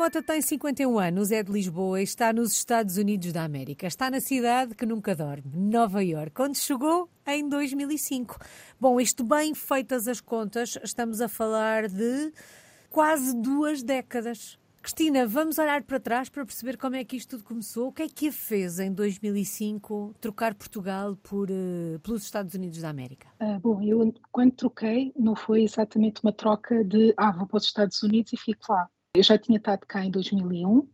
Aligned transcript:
Mota 0.00 0.22
tem 0.22 0.40
51 0.40 0.98
anos, 0.98 1.30
é 1.30 1.42
de 1.42 1.52
Lisboa 1.52 2.00
e 2.00 2.04
está 2.04 2.32
nos 2.32 2.54
Estados 2.54 2.96
Unidos 2.96 3.34
da 3.34 3.44
América. 3.44 3.86
Está 3.86 4.10
na 4.10 4.18
cidade 4.18 4.74
que 4.74 4.86
nunca 4.86 5.14
dorme, 5.14 5.52
Nova 5.54 6.02
York, 6.02 6.40
onde 6.40 6.56
chegou 6.56 7.06
em 7.26 7.46
2005. 7.46 8.38
Bom, 8.80 8.98
isto 8.98 9.22
bem 9.22 9.54
feitas 9.54 10.08
as 10.08 10.18
contas, 10.18 10.78
estamos 10.82 11.20
a 11.20 11.28
falar 11.28 11.86
de 11.86 12.32
quase 12.88 13.36
duas 13.36 13.82
décadas. 13.82 14.58
Cristina, 14.80 15.26
vamos 15.26 15.58
olhar 15.58 15.82
para 15.82 16.00
trás 16.00 16.30
para 16.30 16.46
perceber 16.46 16.78
como 16.78 16.96
é 16.96 17.04
que 17.04 17.18
isto 17.18 17.36
tudo 17.36 17.44
começou. 17.44 17.88
O 17.88 17.92
que 17.92 18.04
é 18.04 18.08
que 18.08 18.28
a 18.28 18.32
fez 18.32 18.78
em 18.78 18.90
2005 18.90 20.14
trocar 20.18 20.54
Portugal 20.54 21.14
por, 21.22 21.50
uh, 21.50 22.00
pelos 22.02 22.22
Estados 22.22 22.54
Unidos 22.54 22.80
da 22.80 22.88
América? 22.88 23.28
Uh, 23.38 23.60
bom, 23.60 23.82
eu 23.82 24.14
quando 24.32 24.52
troquei 24.52 25.12
não 25.14 25.36
foi 25.36 25.62
exatamente 25.62 26.22
uma 26.22 26.32
troca 26.32 26.82
de 26.82 27.12
ah, 27.18 27.32
vou 27.32 27.46
para 27.46 27.58
os 27.58 27.64
Estados 27.64 28.02
Unidos 28.02 28.32
e 28.32 28.38
fico 28.38 28.72
lá. 28.72 28.88
Eu 29.12 29.24
já 29.24 29.36
tinha 29.36 29.58
estado 29.58 29.84
cá 29.86 30.04
em 30.04 30.10
2001, 30.10 30.88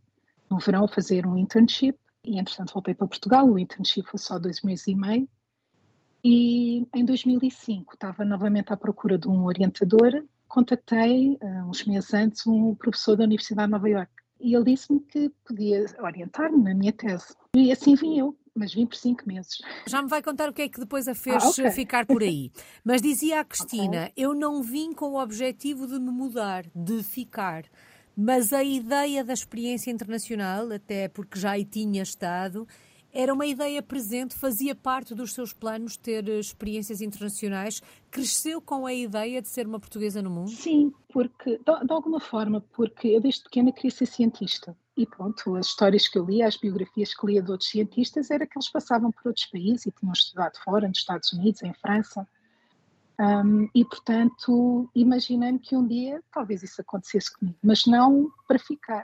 no 0.49 0.59
verão, 0.59 0.85
a 0.85 0.87
fazer 0.87 1.27
um 1.27 1.37
internship, 1.37 1.99
e 2.25 2.39
entretanto 2.39 2.73
voltei 2.73 2.95
para 2.95 3.07
Portugal. 3.07 3.47
O 3.47 3.59
internship 3.59 4.09
foi 4.09 4.19
só 4.19 4.39
dois 4.39 4.61
meses 4.63 4.87
e 4.87 4.95
meio. 4.95 5.29
E 6.23 6.87
em 6.95 7.05
2005 7.05 7.93
estava 7.93 8.25
novamente 8.25 8.73
à 8.73 8.77
procura 8.77 9.19
de 9.19 9.27
um 9.27 9.45
orientador. 9.45 10.23
Contactei, 10.47 11.37
uh, 11.41 11.69
uns 11.69 11.85
meses 11.85 12.11
antes, 12.11 12.47
um 12.47 12.73
professor 12.73 13.15
da 13.15 13.23
Universidade 13.23 13.67
de 13.67 13.71
Nova 13.71 13.87
York. 13.87 14.11
E 14.39 14.55
ele 14.55 14.65
disse-me 14.65 14.99
que 14.99 15.29
podia 15.45 15.85
orientar-me 15.99 16.63
na 16.63 16.73
minha 16.73 16.93
tese. 16.93 17.35
E 17.55 17.71
assim 17.71 17.93
vim 17.93 18.17
eu, 18.17 18.35
mas 18.55 18.73
vim 18.73 18.87
por 18.87 18.95
cinco 18.95 19.27
meses. 19.27 19.59
Já 19.85 20.01
me 20.01 20.09
vai 20.09 20.23
contar 20.23 20.49
o 20.49 20.53
que 20.53 20.63
é 20.63 20.69
que 20.69 20.79
depois 20.79 21.07
a 21.07 21.13
fez 21.13 21.43
ah, 21.43 21.49
okay. 21.49 21.71
ficar 21.71 22.05
por 22.07 22.23
aí. 22.23 22.51
Mas 22.83 22.99
dizia 22.99 23.41
a 23.41 23.45
Cristina: 23.45 24.07
okay. 24.07 24.13
eu 24.17 24.33
não 24.33 24.63
vim 24.63 24.91
com 24.91 25.11
o 25.11 25.21
objetivo 25.21 25.85
de 25.85 25.99
me 25.99 26.11
mudar, 26.11 26.65
de 26.75 27.03
ficar 27.03 27.63
mas 28.19 28.51
a 28.51 28.63
ideia 28.63 29.23
da 29.23 29.31
experiência 29.31 29.91
internacional, 29.91 30.71
até 30.71 31.07
porque 31.07 31.39
já 31.39 31.51
aí 31.51 31.63
tinha 31.63 32.01
estado, 32.01 32.67
era 33.13 33.31
uma 33.31 33.45
ideia 33.45 33.81
presente, 33.81 34.35
fazia 34.35 34.73
parte 34.73 35.13
dos 35.13 35.33
seus 35.33 35.53
planos 35.53 35.97
ter 35.97 36.27
experiências 36.27 36.99
internacionais, 36.99 37.79
cresceu 38.09 38.59
com 38.59 38.87
a 38.87 38.93
ideia 38.93 39.39
de 39.39 39.47
ser 39.47 39.67
uma 39.67 39.79
portuguesa 39.79 40.19
no 40.21 40.31
mundo? 40.31 40.49
Sim, 40.49 40.91
porque, 41.09 41.59
de, 41.59 41.85
de 41.85 41.93
alguma 41.93 42.19
forma, 42.19 42.65
porque 42.73 43.09
eu 43.09 43.21
desde 43.21 43.43
pequena 43.43 43.71
queria 43.71 43.91
ser 43.91 44.07
cientista. 44.07 44.75
E 44.95 45.05
pronto, 45.05 45.55
as 45.55 45.67
histórias 45.67 46.07
que 46.07 46.17
eu 46.17 46.25
lia, 46.25 46.47
as 46.47 46.57
biografias 46.57 47.13
que 47.13 47.27
lia 47.27 47.41
de 47.41 47.51
outros 47.51 47.69
cientistas, 47.69 48.31
era 48.31 48.47
que 48.47 48.57
eles 48.57 48.69
passavam 48.69 49.11
por 49.11 49.27
outros 49.27 49.45
países 49.45 49.85
e 49.85 49.91
tinham 49.91 50.11
estudado 50.11 50.57
fora, 50.63 50.87
nos 50.87 50.97
Estados 50.97 51.31
Unidos, 51.33 51.61
em 51.61 51.73
França. 51.75 52.27
Um, 53.19 53.67
e, 53.73 53.83
portanto, 53.83 54.89
imaginando 54.93 55.59
que 55.59 55.75
um 55.75 55.87
dia 55.87 56.21
talvez 56.31 56.61
isso 56.61 56.81
acontecesse 56.81 57.35
comigo, 57.35 57.57
mas 57.63 57.85
não 57.85 58.29
para 58.47 58.59
ficar. 58.59 59.03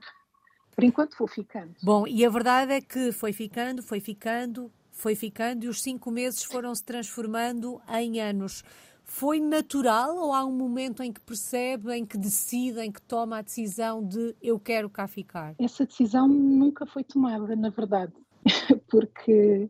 Por 0.76 0.84
enquanto 0.84 1.18
vou 1.18 1.28
ficando. 1.28 1.74
Bom, 1.82 2.08
e 2.08 2.26
a 2.26 2.30
verdade 2.30 2.74
é 2.74 2.82
que 2.82 3.12
foi 3.12 3.34
ficando, 3.34 3.82
foi 3.82 4.00
ficando, 4.00 4.72
foi 4.92 5.16
ficando 5.16 5.66
e 5.66 5.68
os 5.68 5.82
cinco 5.82 6.12
meses 6.12 6.44
foram 6.44 6.74
se 6.74 6.84
transformando 6.84 7.82
em 7.90 8.20
anos. 8.20 8.64
Foi 9.04 9.40
natural 9.40 10.16
ou 10.16 10.34
há 10.34 10.46
um 10.46 10.56
momento 10.56 11.04
em 11.04 11.12
que 11.12 11.20
percebe, 11.20 11.94
em 11.94 12.06
que 12.06 12.18
decide, 12.18 12.80
em 12.80 12.92
que 12.92 13.02
toma 13.02 13.40
a 13.40 13.42
decisão 13.42 14.04
de 14.04 14.36
eu 14.42 14.60
quero 14.60 14.90
cá 14.90 15.08
ficar? 15.08 15.54
Essa 15.60 15.86
decisão 15.86 16.28
nunca 16.28 16.86
foi 16.86 17.04
tomada, 17.04 17.56
na 17.56 17.70
verdade, 17.70 18.14
porque 18.90 19.70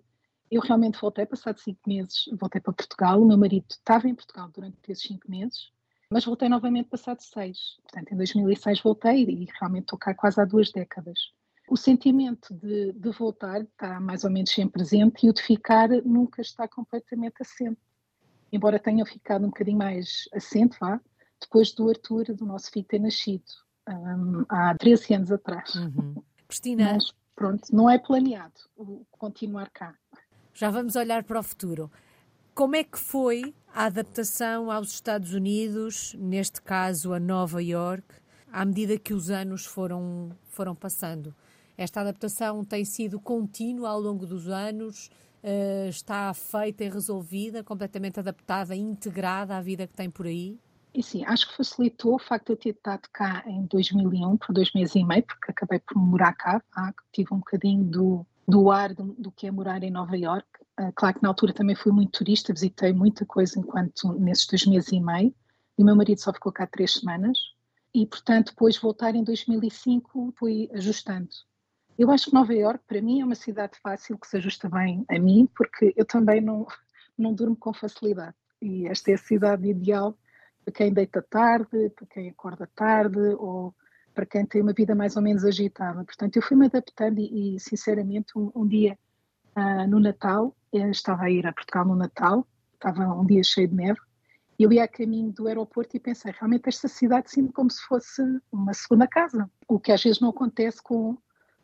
eu 0.54 0.62
realmente 0.62 1.00
voltei, 1.00 1.26
passado 1.26 1.59
cinco 1.59 1.82
meses, 1.88 2.26
voltei 2.40 2.62
para 2.62 2.73
Portugal. 2.73 3.22
O 3.22 3.26
meu 3.26 3.38
marido 3.38 3.66
estava 3.70 4.08
em 4.08 4.16
Portugal 4.16 4.50
durante 4.54 4.78
esses 4.88 5.04
cinco 5.04 5.30
meses, 5.30 5.72
mas 6.09 6.25
voltei 6.25 6.47
novamente 6.47 6.90
passado 6.90 7.22
seis. 7.22 7.78
Portanto, 7.81 8.12
em 8.12 8.18
2006 8.18 8.81
voltei 8.81 9.24
e 9.24 9.47
realmente 9.59 9.86
estou 9.86 9.97
cá 9.97 10.13
quase 10.13 10.40
há 10.40 10.46
duas 10.46 10.72
décadas. 10.72 11.19
O 11.68 11.75
sentimento 11.75 12.53
de, 12.53 12.92
de 12.94 13.09
voltar 13.12 13.62
está 13.62 14.00
mais 14.00 14.24
ou 14.24 14.30
menos 14.30 14.52
sempre 14.52 14.74
presente 14.74 15.25
e 15.25 15.30
o 15.30 15.34
de 15.34 15.42
ficar 15.42 15.90
nunca 16.06 16.42
está 16.42 16.68
completamente 16.68 17.36
assente. 17.42 17.80
Embora 18.52 18.78
tenha 18.78 19.06
ficado 19.06 19.46
um 19.46 19.50
bocadinho 19.50 19.78
mais 19.78 20.30
assente, 20.34 20.78
vá, 20.80 21.02
depois 21.42 21.72
do 21.74 21.90
Arthur, 21.90 22.25
do 22.36 22.46
nosso 22.46 22.69
filho, 22.69 22.86
ter 22.86 23.00
nascido 23.00 23.44
um, 23.90 24.46
há 24.50 24.75
13 24.78 25.16
anos 25.16 25.31
atrás. 25.31 25.74
Uhum. 25.75 26.22
Cristina. 26.47 26.94
Mas, 26.94 27.12
pronto, 27.36 27.63
não 27.75 27.90
é 27.90 27.97
planeado 27.97 28.53
continuar 29.18 29.69
cá. 29.72 29.96
Já 30.53 30.69
vamos 30.69 30.96
olhar 30.96 31.24
para 31.24 31.40
o 31.40 31.44
futuro. 31.44 31.91
Como 32.53 32.75
é 32.75 32.84
que 32.84 33.00
foi 33.00 33.56
a 33.74 33.86
adaptação 33.86 34.69
aos 34.69 34.94
Estados 34.94 35.34
Unidos, 35.34 36.16
neste 36.19 36.62
caso 36.62 37.12
a 37.12 37.19
Nova 37.19 37.62
York, 37.62 38.06
à 38.52 38.63
medida 38.63 39.00
que 39.00 39.16
os 39.16 39.31
anos 39.31 39.66
foram, 39.66 40.30
foram 40.50 40.75
passando? 40.75 41.34
Esta 41.75 42.02
adaptação 42.02 42.63
tem 42.63 42.86
sido 42.86 43.19
contínua 43.19 43.90
ao 43.90 44.00
longo 44.00 44.28
dos 44.28 44.47
anos, 44.47 45.09
uh, 45.44 45.90
está 45.90 46.31
feita 46.36 46.84
e 46.84 46.90
resolvida, 46.90 47.63
completamente 47.63 48.19
adaptada, 48.19 48.75
integrada 48.75 49.58
à 49.58 49.62
vida 49.62 49.88
que 49.88 49.96
tem 49.96 50.12
por 50.12 50.28
aí? 50.28 50.59
E 50.94 51.02
sim, 51.02 51.25
acho 51.25 51.50
que 51.50 51.58
facilitou 51.58 52.13
o 52.13 52.19
facto 52.19 52.46
de 52.46 52.53
eu 52.53 52.58
ter 52.58 52.69
estado 52.69 53.09
cá 53.12 53.44
em 53.47 53.66
2001, 53.66 54.38
por 54.38 54.53
dois 54.53 54.72
meses 54.74 54.94
e 54.94 55.03
meio, 55.03 55.24
porque 55.24 55.50
acabei 55.50 55.80
por 55.80 55.97
morar 55.97 56.34
cá, 56.34 56.62
tá? 56.72 56.94
tive 57.12 57.34
um 57.34 57.40
bocadinho 57.40 57.84
do, 57.84 58.24
do 58.48 58.72
ar 58.72 58.94
do, 58.94 59.14
do, 59.18 59.31
que 59.31 59.48
é 59.48 59.52
morar 59.52 59.84
em 59.84 59.92
Nova 59.92 60.18
York. 60.18 60.48
Uh, 60.80 60.92
claro 60.96 61.16
que 61.16 61.24
na 61.24 61.30
altura 61.30 61.54
também 61.54 61.76
fui 61.76 61.92
muito 61.92 62.20
turista, 62.20 62.54
visitei 62.54 62.94
muita 62.94 63.26
coisa 63.26 63.59
enquanto 63.59 64.14
nesses 64.14 64.48
dois 64.48 64.66
meses 64.66 64.92
e 64.92 65.00
meio, 65.00 65.34
e 65.78 65.84
meu 65.84 65.96
marido 65.96 66.20
só 66.20 66.34
ficou 66.34 66.52
cá 66.52 66.68
três 66.68 66.94
semanas, 66.94 67.38
e 67.94 68.06
portanto 68.06 68.50
depois 68.50 68.78
voltar 68.78 69.16
em 69.16 69.24
2005 69.24 70.34
fui 70.38 70.70
ajustando. 70.74 71.30
Eu 71.98 72.09
acho 72.09 72.26
que 72.26 72.34
Nova 72.34 72.54
York 72.54 72.84
para 72.88 73.02
mim 73.02 73.22
é 73.22 73.26
uma 73.26 73.36
cidade 73.36 73.78
fácil 73.81 74.18
que 74.18 74.28
se 74.28 74.38
ajusta 74.38 74.68
bem 74.68 75.06
a 75.10 75.20
mim, 75.20 75.48
porque 75.56 75.94
eu 75.96 76.06
também 76.06 76.42
não, 76.42 76.66
não 77.18 77.34
durmo 77.34 77.56
com 77.56 77.74
facilidade, 77.74 78.36
e 78.62 78.88
esta 78.88 79.12
é 79.12 79.14
a 79.14 79.18
cidade 79.18 79.70
ideal 79.70 80.18
para 80.64 80.74
quem 80.74 80.94
deita 80.94 81.22
tarde, 81.22 81.90
para 81.90 82.08
quem 82.08 82.30
acorda 82.30 82.70
tarde, 82.74 83.20
ou 83.38 83.75
para 84.13 84.25
quem 84.25 84.46
tem 84.46 84.62
uma 84.62 84.74
vida 84.74 84.96
mais 84.96 85.16
ou 85.16 85.22
menos 85.22 85.44
agitada. 85.44 86.03
Portanto, 86.03 86.35
eu 86.35 86.41
fui-me 86.41 86.66
adaptando 86.66 87.19
e, 87.19 87.56
e, 87.56 87.59
sinceramente, 87.59 88.38
um, 88.38 88.51
um 88.56 88.68
dia 88.68 88.97
uh, 89.56 89.88
no 89.88 90.00
Natal, 90.00 90.56
eu 90.72 90.90
estava 90.90 91.24
a 91.24 91.31
ir 91.31 91.46
a 91.46 91.53
Portugal 91.53 91.85
no 91.85 91.96
Natal, 91.96 92.47
estava 92.74 93.13
um 93.13 93.25
dia 93.25 93.44
cheio 93.44 93.68
de 93.68 93.75
neve, 93.75 94.00
eu 94.59 94.72
ia 94.72 94.84
a 94.84 94.88
caminho 94.88 95.31
do 95.31 95.47
aeroporto 95.47 95.97
e 95.97 96.00
pensei, 96.00 96.31
realmente 96.31 96.69
esta 96.69 96.88
cidade 96.88 97.31
sinto 97.31 97.51
como 97.51 97.69
se 97.69 97.81
fosse 97.84 98.22
uma 98.51 98.74
segunda 98.74 99.07
casa, 99.07 99.50
o 99.68 99.79
que 99.79 99.91
às 99.91 100.03
vezes 100.03 100.19
não 100.19 100.30
acontece 100.30 100.81
com 100.81 101.18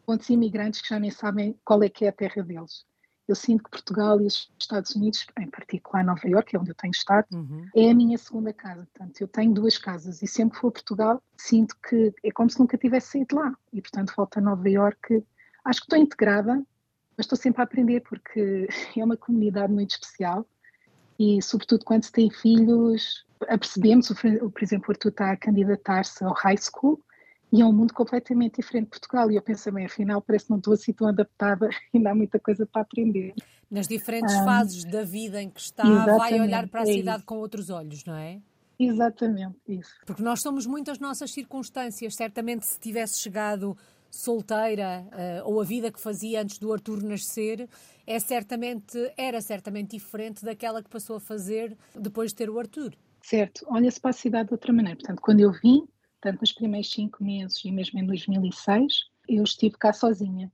muitos 0.07 0.29
imigrantes 0.29 0.81
que 0.81 0.89
já 0.89 0.99
nem 0.99 1.11
sabem 1.11 1.55
qual 1.63 1.83
é 1.83 1.89
que 1.89 2.05
é 2.05 2.09
a 2.09 2.13
terra 2.13 2.41
deles 2.41 2.85
eu 3.31 3.35
sinto 3.35 3.63
que 3.63 3.69
Portugal 3.69 4.19
e 4.21 4.25
os 4.25 4.51
Estados 4.59 4.95
Unidos, 4.95 5.25
em 5.39 5.49
particular 5.49 6.03
Nova 6.03 6.27
Iorque, 6.27 6.55
é 6.55 6.59
onde 6.59 6.71
eu 6.71 6.75
tenho 6.75 6.91
estado, 6.91 7.27
uhum. 7.31 7.67
é 7.75 7.91
a 7.91 7.93
minha 7.93 8.17
segunda 8.17 8.51
casa. 8.51 8.87
Portanto, 8.93 9.21
eu 9.21 9.27
tenho 9.27 9.53
duas 9.53 9.77
casas 9.77 10.21
e 10.21 10.27
sempre 10.27 10.55
que 10.55 10.61
for 10.61 10.69
a 10.69 10.71
Portugal 10.71 11.23
sinto 11.37 11.75
que 11.87 12.13
é 12.23 12.31
como 12.31 12.49
se 12.49 12.59
nunca 12.59 12.77
tivesse 12.77 13.11
saído 13.11 13.35
lá. 13.35 13.55
E, 13.71 13.81
portanto, 13.81 14.13
volto 14.15 14.37
a 14.37 14.41
Nova 14.41 14.69
Iorque. 14.69 15.23
Acho 15.63 15.81
que 15.81 15.85
estou 15.85 15.99
integrada, 15.99 16.55
mas 17.15 17.25
estou 17.25 17.37
sempre 17.37 17.61
a 17.61 17.65
aprender 17.65 18.01
porque 18.01 18.67
é 18.97 19.03
uma 19.03 19.17
comunidade 19.17 19.71
muito 19.71 19.91
especial 19.91 20.45
e, 21.19 21.41
sobretudo, 21.41 21.83
quando 21.83 22.03
se 22.03 22.11
tem 22.13 22.31
filhos, 22.31 23.25
apercebemos, 23.47 24.07
por 24.07 24.63
exemplo, 24.63 24.85
o 24.87 24.91
Arthur 24.91 25.09
está 25.09 25.31
a 25.31 25.37
candidatar-se 25.37 26.23
ao 26.23 26.33
high 26.33 26.57
school 26.57 26.99
e 27.51 27.61
é 27.61 27.65
um 27.65 27.73
mundo 27.73 27.93
completamente 27.93 28.61
diferente 28.61 28.85
de 28.85 28.89
Portugal. 28.91 29.31
E 29.31 29.35
eu 29.35 29.41
penso 29.41 29.71
bem, 29.71 29.85
afinal, 29.85 30.21
parece 30.21 30.45
que 30.45 30.51
não 30.51 30.57
estou 30.57 30.73
assim 30.73 30.93
tão 30.93 31.07
adaptada, 31.07 31.69
ainda 31.93 32.11
há 32.11 32.15
muita 32.15 32.39
coisa 32.39 32.65
para 32.65 32.81
aprender. 32.81 33.33
Nas 33.69 33.87
diferentes 33.87 34.35
fases 34.35 34.83
da 34.83 35.03
vida 35.03 35.41
em 35.41 35.49
que 35.49 35.59
está, 35.59 35.83
vai 36.17 36.39
olhar 36.39 36.67
para 36.67 36.81
a 36.81 36.83
é 36.83 36.93
cidade 36.93 37.23
com 37.23 37.37
outros 37.37 37.69
olhos, 37.69 38.03
não 38.03 38.15
é? 38.15 38.41
Exatamente, 38.79 39.57
isso. 39.67 39.91
Porque 40.05 40.23
nós 40.23 40.41
somos 40.41 40.65
muito 40.65 40.89
as 40.89 40.99
nossas 40.99 41.31
circunstâncias. 41.31 42.15
Certamente, 42.15 42.65
se 42.65 42.79
tivesse 42.79 43.19
chegado 43.19 43.77
solteira 44.09 45.05
uh, 45.43 45.49
ou 45.49 45.61
a 45.61 45.63
vida 45.63 45.91
que 45.91 45.99
fazia 45.99 46.41
antes 46.41 46.57
do 46.57 46.71
Arthur 46.71 47.03
nascer, 47.03 47.69
é 48.07 48.19
certamente, 48.19 48.97
era 49.17 49.41
certamente 49.41 49.91
diferente 49.91 50.43
daquela 50.43 50.81
que 50.81 50.89
passou 50.89 51.17
a 51.17 51.19
fazer 51.19 51.77
depois 51.93 52.31
de 52.31 52.37
ter 52.37 52.49
o 52.49 52.57
Arthur. 52.57 52.95
Certo, 53.21 53.65
olha-se 53.67 53.99
para 53.99 54.11
a 54.11 54.13
cidade 54.13 54.47
de 54.47 54.53
outra 54.53 54.73
maneira. 54.73 54.97
Portanto, 54.97 55.21
quando 55.21 55.41
eu 55.41 55.51
vim, 55.51 55.85
Portanto, 56.21 56.41
nos 56.41 56.51
primeiros 56.51 56.91
cinco 56.91 57.23
meses 57.23 57.63
e 57.63 57.71
mesmo 57.71 57.97
em 57.97 58.05
2006, 58.05 59.05
eu 59.27 59.43
estive 59.43 59.77
cá 59.77 59.93
sozinha. 59.93 60.51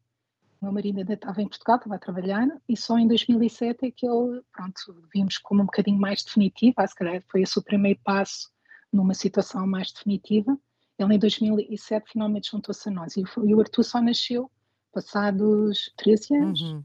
O 0.61 0.65
meu 0.65 0.73
marido 0.73 0.99
ainda 0.99 1.13
estava 1.13 1.41
em 1.41 1.47
Portugal, 1.47 1.77
estava 1.77 1.95
a 1.95 1.99
trabalhar, 1.99 2.47
e 2.69 2.77
só 2.77 2.97
em 2.97 3.07
2007 3.07 3.85
é 3.85 3.91
que 3.91 4.07
ele, 4.07 4.41
pronto, 4.51 5.07
vimos 5.13 5.37
como 5.39 5.63
um 5.63 5.65
bocadinho 5.65 5.99
mais 5.99 6.23
definitivo, 6.23 6.75
ah, 6.77 6.87
se 6.87 6.95
calhar 6.95 7.23
foi 7.29 7.41
esse 7.41 7.57
o 7.57 7.63
primeiro 7.63 7.99
passo 8.03 8.51
numa 8.93 9.13
situação 9.13 9.65
mais 9.65 9.91
definitiva. 9.91 10.57
Ele 10.97 11.15
em 11.15 11.19
2007 11.19 12.11
finalmente 12.11 12.51
juntou-se 12.51 12.87
a 12.87 12.91
nós, 12.91 13.17
e 13.17 13.23
o 13.53 13.59
Arthur 13.59 13.83
só 13.83 13.99
nasceu 13.99 14.49
passados 14.93 15.91
13 15.97 16.35
anos. 16.35 16.61
Uhum. 16.61 16.83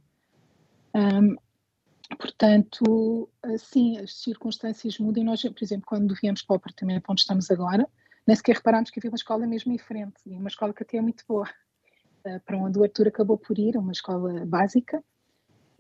Um, 0.94 1.37
portanto, 2.17 3.29
assim, 3.43 3.99
as 3.99 4.15
circunstâncias 4.17 4.99
mudam. 4.99 5.23
Nós, 5.23 5.43
por 5.43 5.62
exemplo, 5.62 5.87
quando 5.87 6.15
viemos 6.15 6.43
para 6.43 6.55
o 6.55 6.56
apartamento 6.56 7.05
onde 7.09 7.21
estamos 7.21 7.50
agora, 7.50 7.87
nem 8.27 8.37
sequer 8.37 8.57
reparámos 8.57 8.91
que 8.91 9.01
havia 9.01 9.11
uma 9.11 9.17
escola 9.17 9.47
mesmo 9.47 9.73
em 9.73 9.79
frente, 9.79 10.21
e 10.27 10.37
uma 10.37 10.49
escola 10.49 10.73
que 10.73 10.83
até 10.83 10.99
é 10.99 11.01
muito 11.01 11.25
boa, 11.29 11.49
uh, 12.27 12.41
para 12.45 12.59
onde 12.59 12.79
o 12.79 12.83
Arthur 12.83 13.09
acabou 13.09 13.39
por 13.39 13.59
ir, 13.59 13.77
uma 13.77 13.93
escola 13.93 14.45
básica, 14.47 15.03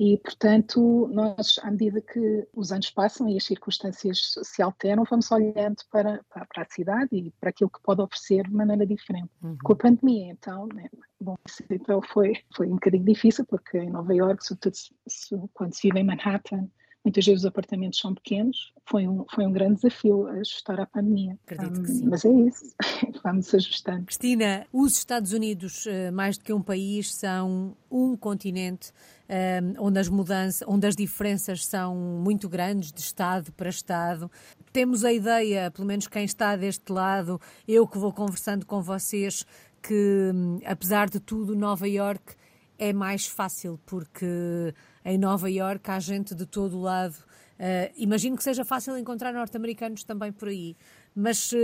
e, 0.02 0.16
portanto, 0.16 1.10
nós, 1.12 1.60
à 1.62 1.70
medida 1.70 2.00
que 2.00 2.48
os 2.54 2.72
anos 2.72 2.90
passam 2.90 3.28
e 3.28 3.36
as 3.36 3.44
circunstâncias 3.44 4.32
se 4.42 4.62
alteram, 4.62 5.04
vamos 5.04 5.30
olhando 5.30 5.76
para, 5.92 6.24
para, 6.32 6.46
para 6.46 6.62
a 6.62 6.70
cidade 6.70 7.08
e 7.12 7.30
para 7.38 7.50
aquilo 7.50 7.68
que 7.68 7.82
pode 7.82 8.00
oferecer 8.00 8.44
de 8.44 8.54
maneira 8.54 8.86
diferente. 8.86 9.28
Uhum. 9.42 9.58
Com 9.62 9.74
a 9.74 9.76
pandemia, 9.76 10.32
então, 10.32 10.66
né, 10.68 10.88
bom, 11.20 11.36
então 11.68 12.00
foi, 12.00 12.32
foi 12.56 12.68
um 12.68 12.76
bocadinho 12.76 13.04
difícil, 13.04 13.44
porque 13.44 13.76
em 13.76 13.90
Nova 13.90 14.14
York, 14.14 14.42
sobretudo 14.42 14.74
se, 14.74 14.94
se, 15.06 15.36
quando 15.52 15.74
se 15.74 15.88
vive 15.88 16.00
em 16.00 16.04
Manhattan, 16.04 16.66
muitas 17.04 17.24
vezes 17.24 17.40
os 17.40 17.46
apartamentos 17.46 17.98
são 17.98 18.14
pequenos, 18.14 18.72
foi 18.84 19.06
um, 19.06 19.24
foi 19.32 19.46
um 19.46 19.52
grande 19.52 19.76
desafio 19.76 20.26
ajustar 20.28 20.80
à 20.80 20.86
pandemia. 20.86 21.38
Acredito 21.46 21.80
um, 21.80 21.82
que 21.82 21.90
sim. 21.90 22.06
Mas 22.06 22.24
é 22.24 22.32
isso, 22.32 22.74
vamos 23.24 23.54
ajustando. 23.54 24.04
Cristina, 24.04 24.66
os 24.72 24.96
Estados 24.96 25.32
Unidos, 25.32 25.86
eh, 25.86 26.10
mais 26.10 26.36
do 26.36 26.44
que 26.44 26.52
um 26.52 26.62
país, 26.62 27.14
são 27.14 27.76
um 27.90 28.16
continente 28.16 28.90
um, 28.90 29.32
eh, 29.32 29.60
onde 29.78 29.98
as 29.98 30.08
mudanças, 30.08 30.66
onde 30.68 30.86
as 30.86 30.96
diferenças 30.96 31.64
são 31.64 31.94
muito 31.94 32.48
grandes 32.48 32.92
de 32.92 33.00
Estado 33.00 33.52
para 33.52 33.70
Estado. 33.70 34.30
Temos 34.72 35.04
a 35.04 35.12
ideia, 35.12 35.70
pelo 35.70 35.86
menos 35.86 36.06
quem 36.06 36.24
está 36.24 36.54
deste 36.56 36.92
lado, 36.92 37.40
eu 37.66 37.86
que 37.86 37.98
vou 37.98 38.12
conversando 38.12 38.66
com 38.66 38.82
vocês, 38.82 39.46
que 39.82 40.30
hum, 40.34 40.58
apesar 40.64 41.08
de 41.08 41.18
tudo, 41.18 41.56
Nova 41.56 41.88
York 41.88 42.34
é 42.80 42.94
mais 42.94 43.26
fácil 43.26 43.78
porque 43.84 44.74
em 45.04 45.18
Nova 45.18 45.50
York 45.50 45.88
há 45.90 46.00
gente 46.00 46.34
de 46.34 46.46
todo 46.46 46.78
o 46.78 46.80
lado. 46.80 47.14
Uh, 47.58 47.92
imagino 47.94 48.38
que 48.38 48.42
seja 48.42 48.64
fácil 48.64 48.96
encontrar 48.96 49.34
norte-americanos 49.34 50.02
também 50.02 50.32
por 50.32 50.48
aí, 50.48 50.74
mas 51.14 51.52
uh, 51.52 51.58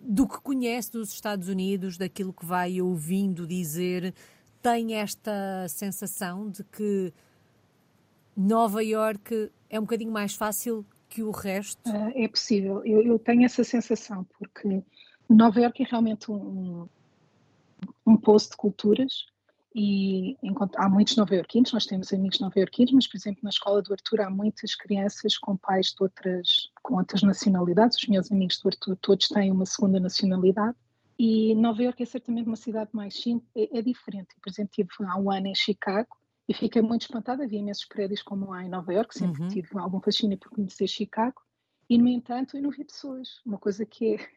do 0.00 0.26
que 0.26 0.40
conhece 0.40 0.90
dos 0.90 1.12
Estados 1.12 1.46
Unidos, 1.46 1.98
daquilo 1.98 2.32
que 2.32 2.46
vai 2.46 2.80
ouvindo 2.80 3.46
dizer, 3.46 4.14
tem 4.62 4.94
esta 4.94 5.68
sensação 5.68 6.48
de 6.48 6.64
que 6.64 7.12
Nova 8.34 8.82
York 8.82 9.52
é 9.68 9.78
um 9.78 9.82
bocadinho 9.82 10.10
mais 10.10 10.34
fácil 10.34 10.86
que 11.06 11.22
o 11.22 11.30
resto? 11.30 11.86
Uh, 11.86 12.12
é 12.14 12.26
possível, 12.26 12.82
eu, 12.86 13.02
eu, 13.02 13.18
tenho 13.18 13.44
essa 13.44 13.62
sensação, 13.62 14.26
porque 14.38 14.82
Nova 15.28 15.60
York 15.60 15.82
é 15.82 15.86
realmente 15.86 16.30
um, 16.30 16.88
um 18.06 18.16
poço 18.16 18.52
de 18.52 18.56
culturas 18.56 19.26
e 19.74 20.36
há 20.76 20.88
muitos 20.88 21.16
nova-iorquinos, 21.16 21.72
nós 21.72 21.86
temos 21.86 22.12
amigos 22.12 22.40
nova-iorquinos, 22.40 22.92
mas, 22.92 23.06
por 23.06 23.16
exemplo, 23.16 23.40
na 23.44 23.50
escola 23.50 23.80
do 23.80 23.92
Arthur 23.92 24.22
há 24.22 24.30
muitas 24.30 24.74
crianças 24.74 25.38
com 25.38 25.56
pais 25.56 25.94
de 25.96 26.02
outras, 26.02 26.70
com 26.82 26.96
outras 26.96 27.22
nacionalidades. 27.22 27.96
Os 27.96 28.08
meus 28.08 28.32
amigos 28.32 28.58
do 28.60 28.68
Arthur 28.68 28.96
todos 28.96 29.28
têm 29.28 29.52
uma 29.52 29.64
segunda 29.66 30.00
nacionalidade. 30.00 30.76
E 31.16 31.54
Nova 31.54 31.82
Iorque 31.82 32.02
é 32.02 32.06
certamente 32.06 32.46
uma 32.46 32.56
cidade 32.56 32.90
mais 32.92 33.14
simples, 33.14 33.48
é, 33.54 33.78
é 33.78 33.82
diferente. 33.82 34.34
Por 34.42 34.50
exemplo, 34.50 34.70
estive 34.76 34.88
há 35.08 35.16
um 35.16 35.30
ano 35.30 35.46
em 35.46 35.54
Chicago 35.54 36.08
e 36.48 36.54
fiquei 36.54 36.82
muito 36.82 37.02
espantada. 37.02 37.44
Havia 37.44 37.60
imensos 37.60 37.84
prédios 37.84 38.22
como 38.22 38.52
há 38.52 38.64
em 38.64 38.68
Nova 38.68 38.92
Iorque, 38.92 39.16
sempre 39.16 39.42
uhum. 39.42 39.48
tive 39.48 39.68
algum 39.78 40.00
fascínio 40.00 40.36
por 40.36 40.50
conhecer 40.50 40.88
Chicago. 40.88 41.40
E, 41.88 41.96
no 41.96 42.08
entanto, 42.08 42.56
eu 42.56 42.62
não 42.62 42.70
vi 42.70 42.84
pessoas. 42.84 43.40
Uma 43.46 43.58
coisa 43.58 43.86
que 43.86 44.14
é 44.14 44.28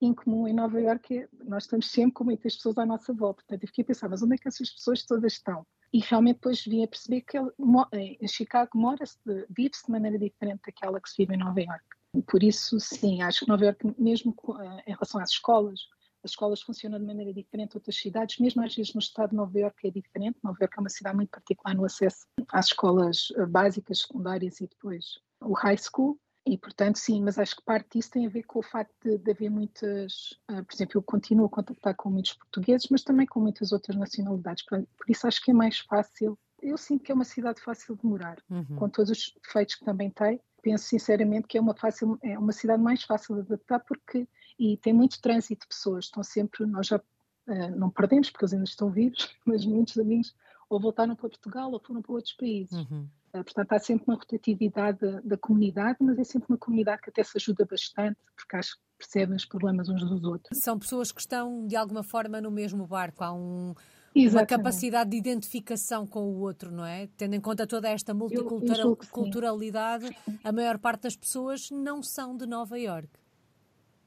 incomum 0.00 0.48
em 0.48 0.52
Nova 0.52 0.80
Iorque, 0.80 1.28
nós 1.44 1.64
estamos 1.64 1.90
sempre 1.90 2.12
com 2.12 2.24
muitas 2.24 2.56
pessoas 2.56 2.78
à 2.78 2.86
nossa 2.86 3.12
volta. 3.12 3.42
Portanto, 3.42 3.62
eu 3.62 3.68
fiquei 3.68 3.84
a 3.84 3.86
pensar, 3.86 4.08
mas 4.08 4.22
onde 4.22 4.34
é 4.34 4.38
que 4.38 4.48
essas 4.48 4.70
pessoas 4.70 5.04
todas 5.04 5.32
estão? 5.32 5.66
E 5.92 6.00
realmente 6.00 6.36
depois 6.36 6.64
vim 6.64 6.82
a 6.82 6.88
perceber 6.88 7.20
que 7.22 7.36
ele, 7.38 7.50
em 7.92 8.28
Chicago 8.28 8.70
mora-se, 8.74 9.18
vive-se 9.50 9.86
de 9.86 9.92
maneira 9.92 10.18
diferente 10.18 10.62
daquela 10.66 11.00
que 11.00 11.10
se 11.10 11.16
vive 11.18 11.34
em 11.34 11.38
Nova 11.38 11.60
Iorque. 11.60 12.24
Por 12.26 12.42
isso, 12.42 12.78
sim, 12.78 13.22
acho 13.22 13.40
que 13.40 13.48
Nova 13.48 13.64
Iorque, 13.64 13.94
mesmo 13.98 14.34
eh, 14.60 14.90
em 14.90 14.92
relação 14.92 15.20
às 15.20 15.30
escolas, 15.30 15.80
as 16.24 16.30
escolas 16.32 16.62
funcionam 16.62 16.98
de 16.98 17.06
maneira 17.06 17.32
diferente 17.32 17.72
em 17.72 17.76
outras 17.76 17.96
cidades, 17.96 18.38
mesmo 18.38 18.62
às 18.62 18.74
vezes 18.74 18.94
no 18.94 19.00
estado 19.00 19.30
de 19.30 19.36
Nova 19.36 19.58
Iorque 19.58 19.88
é 19.88 19.90
diferente. 19.90 20.38
Nova 20.42 20.58
Iorque 20.60 20.78
é 20.78 20.80
uma 20.80 20.88
cidade 20.88 21.16
muito 21.16 21.30
particular 21.30 21.74
no 21.74 21.84
acesso 21.84 22.26
às 22.50 22.66
escolas 22.66 23.28
eh, 23.36 23.46
básicas, 23.46 24.00
secundárias 24.00 24.60
e 24.60 24.66
depois 24.66 25.20
o 25.40 25.52
high 25.54 25.76
school. 25.76 26.18
E, 26.44 26.58
portanto, 26.58 26.96
sim, 26.96 27.22
mas 27.22 27.38
acho 27.38 27.56
que 27.56 27.62
parte 27.62 27.98
disso 27.98 28.10
tem 28.10 28.26
a 28.26 28.30
ver 28.30 28.42
com 28.42 28.58
o 28.58 28.62
facto 28.62 28.92
de, 29.04 29.16
de 29.16 29.30
haver 29.30 29.48
muitas. 29.48 30.32
Uh, 30.50 30.64
por 30.64 30.74
exemplo, 30.74 30.98
eu 30.98 31.02
continuo 31.02 31.46
a 31.46 31.48
contactar 31.48 31.94
com 31.94 32.10
muitos 32.10 32.32
portugueses, 32.32 32.88
mas 32.90 33.04
também 33.04 33.26
com 33.26 33.40
muitas 33.40 33.70
outras 33.70 33.96
nacionalidades. 33.96 34.64
Por, 34.64 34.82
por 34.82 35.08
isso 35.08 35.26
acho 35.26 35.40
que 35.42 35.52
é 35.52 35.54
mais 35.54 35.78
fácil. 35.78 36.36
Eu 36.60 36.76
sinto 36.76 37.04
que 37.04 37.12
é 37.12 37.14
uma 37.14 37.24
cidade 37.24 37.60
fácil 37.60 37.96
de 37.96 38.04
morar, 38.04 38.38
uhum. 38.50 38.76
com 38.76 38.88
todos 38.88 39.10
os 39.10 39.34
defeitos 39.42 39.76
que 39.76 39.84
também 39.84 40.10
tem. 40.10 40.40
Penso 40.62 40.84
sinceramente 40.84 41.46
que 41.46 41.58
é 41.58 41.60
uma, 41.60 41.74
fácil, 41.74 42.18
é 42.22 42.38
uma 42.38 42.52
cidade 42.52 42.82
mais 42.82 43.02
fácil 43.02 43.34
de 43.36 43.40
adaptar 43.42 43.80
porque 43.80 44.28
e 44.58 44.76
tem 44.76 44.92
muito 44.92 45.20
trânsito 45.20 45.62
de 45.62 45.68
pessoas. 45.68 46.06
Estão 46.06 46.22
sempre, 46.22 46.66
nós 46.66 46.88
já 46.88 46.96
uh, 46.96 47.76
não 47.76 47.90
perdemos 47.90 48.30
porque 48.30 48.44
eles 48.44 48.52
ainda 48.52 48.64
estão 48.64 48.90
vivos, 48.90 49.28
mas 49.46 49.64
muitos 49.64 49.96
amigos 49.98 50.34
ou 50.68 50.80
voltaram 50.80 51.14
para 51.14 51.28
Portugal 51.28 51.70
ou 51.70 51.80
foram 51.80 52.02
para 52.02 52.12
outros 52.12 52.32
países. 52.32 52.72
Uhum. 52.72 53.08
Portanto, 53.32 53.72
há 53.72 53.78
sempre 53.78 54.04
uma 54.06 54.16
rotatividade 54.16 54.98
da, 54.98 55.20
da, 55.20 55.38
comunidade, 55.38 55.96
mas 56.00 56.18
é 56.18 56.24
sempre 56.24 56.48
uma 56.50 56.58
comunidade 56.58 57.00
que 57.00 57.08
até 57.08 57.24
se 57.24 57.38
ajuda 57.38 57.64
bastante, 57.64 58.18
porque 58.36 58.56
acho 58.56 58.76
que 58.76 58.82
percebem 58.98 59.36
os 59.36 59.46
problemas 59.46 59.88
uns 59.88 60.06
dos 60.06 60.22
outros. 60.22 60.58
São 60.58 60.78
pessoas 60.78 61.10
que 61.10 61.20
estão, 61.20 61.66
de 61.66 61.74
alguma 61.74 62.02
forma, 62.02 62.42
no 62.42 62.50
mesmo 62.50 62.86
barco. 62.86 63.24
Há 63.24 63.32
um, 63.32 63.74
uma 64.14 64.44
capacidade 64.44 65.08
de 65.10 65.16
identificação 65.16 66.06
com 66.06 66.24
o 66.24 66.40
outro, 66.40 66.70
não 66.70 66.84
é? 66.84 67.08
Tendo 67.16 67.34
em 67.34 67.40
conta 67.40 67.66
toda 67.66 67.88
esta 67.88 68.12
multiculturalidade, 68.12 70.14
a 70.44 70.52
maior 70.52 70.78
parte 70.78 71.04
das 71.04 71.16
pessoas 71.16 71.70
não 71.70 72.02
são 72.02 72.36
de 72.36 72.46
Nova 72.46 72.78
Iorque. 72.78 73.18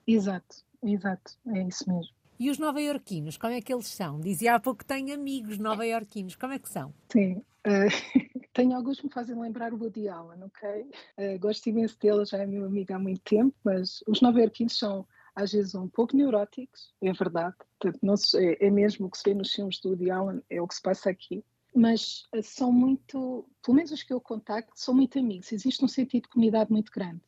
Exato, 0.05 0.57
exato, 0.83 1.33
é 1.47 1.63
isso 1.63 1.91
mesmo. 1.91 2.13
E 2.39 2.51
os 2.51 2.59
nova-iorquinos, 2.59 3.37
como 3.37 3.53
é 3.53 3.61
que 3.61 3.73
eles 3.73 3.87
são? 3.87 4.19
Dizia 4.19 4.55
há 4.55 4.59
pouco 4.59 4.79
que 4.79 4.85
tem 4.85 5.13
amigos 5.13 5.57
nova-iorquinos, 5.57 6.35
como 6.35 6.53
é 6.53 6.59
que 6.59 6.69
são? 6.69 6.93
Sim, 7.09 7.41
uh, 7.65 7.65
tenho 8.55 8.73
alguns 8.73 8.99
que 8.99 9.05
me 9.05 9.11
fazem 9.11 9.39
lembrar 9.39 9.73
o 9.73 9.77
Woody 9.77 10.07
Allen, 10.07 10.41
ok? 10.43 10.89
Uh, 11.19 11.37
gosto 11.39 11.67
imenso 11.67 11.99
dele, 11.99 12.25
já 12.25 12.37
é 12.37 12.45
meu 12.45 12.65
amigo 12.65 12.93
há 12.93 12.97
muito 12.97 13.21
tempo, 13.21 13.53
mas 13.63 14.01
os 14.07 14.21
nova-iorquinos 14.21 14.79
são 14.79 15.05
às 15.35 15.51
vezes 15.51 15.75
um 15.75 15.89
pouco 15.89 16.15
neuróticos, 16.15 16.93
é 17.01 17.11
verdade, 17.11 17.53
não 18.01 18.15
se, 18.15 18.37
é, 18.37 18.67
é, 18.67 18.71
mesmo 18.71 19.07
o 19.07 19.11
que 19.11 19.17
se 19.17 19.25
vê 19.25 19.33
nos 19.33 19.51
filmes 19.51 19.81
do 19.81 19.89
Woody 19.89 20.09
Allen, 20.09 20.41
é 20.49 20.61
o 20.61 20.67
que 20.67 20.75
se 20.75 20.81
passa 20.81 21.09
aqui, 21.09 21.43
mas 21.75 22.25
uh, 22.33 22.41
são 22.41 22.71
muito, 22.71 23.45
pelo 23.61 23.75
menos 23.75 23.91
os 23.91 24.01
que 24.01 24.13
eu 24.13 24.21
contacto, 24.21 24.71
são 24.73 24.93
muito 24.93 25.19
amigos, 25.19 25.51
existe 25.51 25.83
um 25.83 25.89
sentido 25.89 26.23
de 26.23 26.29
comunidade 26.29 26.71
muito 26.71 26.89
grande. 26.93 27.21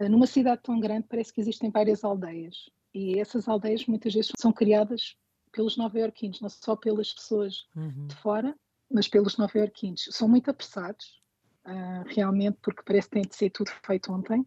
numa 0.00 0.26
cidade 0.26 0.62
tão 0.62 0.80
grande 0.80 1.06
parece 1.06 1.30
que 1.30 1.42
existem 1.42 1.70
várias 1.70 2.02
aldeias, 2.02 2.70
e 2.94 3.20
essas 3.20 3.46
aldeias 3.46 3.84
muitas 3.84 4.14
vezes 4.14 4.32
são 4.38 4.50
criadas 4.50 5.14
pelos 5.52 5.76
nova-iorquinos, 5.76 6.40
não 6.40 6.48
só 6.48 6.74
pelas 6.74 7.12
pessoas 7.12 7.66
uhum. 7.76 8.06
de 8.06 8.14
fora, 8.16 8.56
mas 8.90 9.08
pelos 9.08 9.36
nova-iorquinos. 9.36 10.08
São 10.10 10.28
muito 10.28 10.50
apressados, 10.50 11.22
uh, 11.66 12.04
realmente, 12.06 12.58
porque 12.60 12.82
parece 12.84 13.08
que 13.08 13.14
tem 13.14 13.22
de 13.22 13.36
ser 13.36 13.50
tudo 13.50 13.70
feito 13.84 14.12
ontem. 14.12 14.40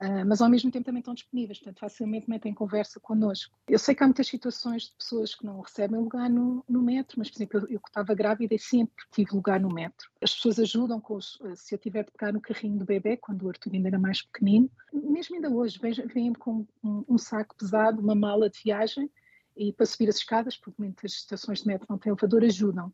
Uh, 0.00 0.26
mas 0.26 0.40
ao 0.40 0.50
mesmo 0.50 0.68
tempo 0.68 0.84
também 0.84 0.98
estão 0.98 1.14
disponíveis, 1.14 1.60
portanto 1.60 1.78
facilmente 1.78 2.28
metem 2.28 2.52
conversa 2.52 2.98
connosco. 2.98 3.56
Eu 3.68 3.78
sei 3.78 3.94
que 3.94 4.02
há 4.02 4.06
muitas 4.06 4.26
situações 4.26 4.84
de 4.84 4.96
pessoas 4.96 5.32
que 5.32 5.46
não 5.46 5.60
recebem 5.60 6.00
lugar 6.00 6.28
no, 6.28 6.64
no 6.68 6.82
metro, 6.82 7.20
mas 7.20 7.30
por 7.30 7.36
exemplo, 7.36 7.58
eu, 7.70 7.78
que 7.78 7.88
estava 7.88 8.12
grávida 8.12 8.52
e 8.52 8.58
sempre 8.58 9.04
tive 9.12 9.30
lugar 9.32 9.60
no 9.60 9.72
metro. 9.72 10.10
As 10.20 10.34
pessoas 10.34 10.58
ajudam 10.58 11.00
com 11.00 11.14
os, 11.14 11.38
se 11.54 11.72
eu 11.72 11.78
tiver 11.78 12.04
de 12.04 12.10
pegar 12.10 12.32
no 12.32 12.40
carrinho 12.40 12.80
do 12.80 12.84
bebê, 12.84 13.16
quando 13.16 13.44
o 13.44 13.48
Arthur 13.48 13.74
ainda 13.74 13.90
era 13.90 13.98
mais 13.98 14.22
pequenino, 14.22 14.68
mesmo 14.92 15.36
ainda 15.36 15.48
hoje, 15.48 15.78
vêm 16.12 16.32
com 16.32 16.66
um, 16.82 17.04
um 17.08 17.18
saco 17.18 17.54
pesado, 17.54 18.00
uma 18.00 18.16
mala 18.16 18.50
de 18.50 18.60
viagem, 18.60 19.08
e 19.56 19.72
para 19.72 19.86
subir 19.86 20.08
as 20.08 20.16
escadas, 20.16 20.56
porque 20.56 20.82
muitas 20.82 21.12
estações 21.12 21.60
de 21.60 21.68
metro 21.68 21.86
não 21.88 21.98
têm 21.98 22.10
elevador, 22.10 22.42
ajudam. 22.42 22.92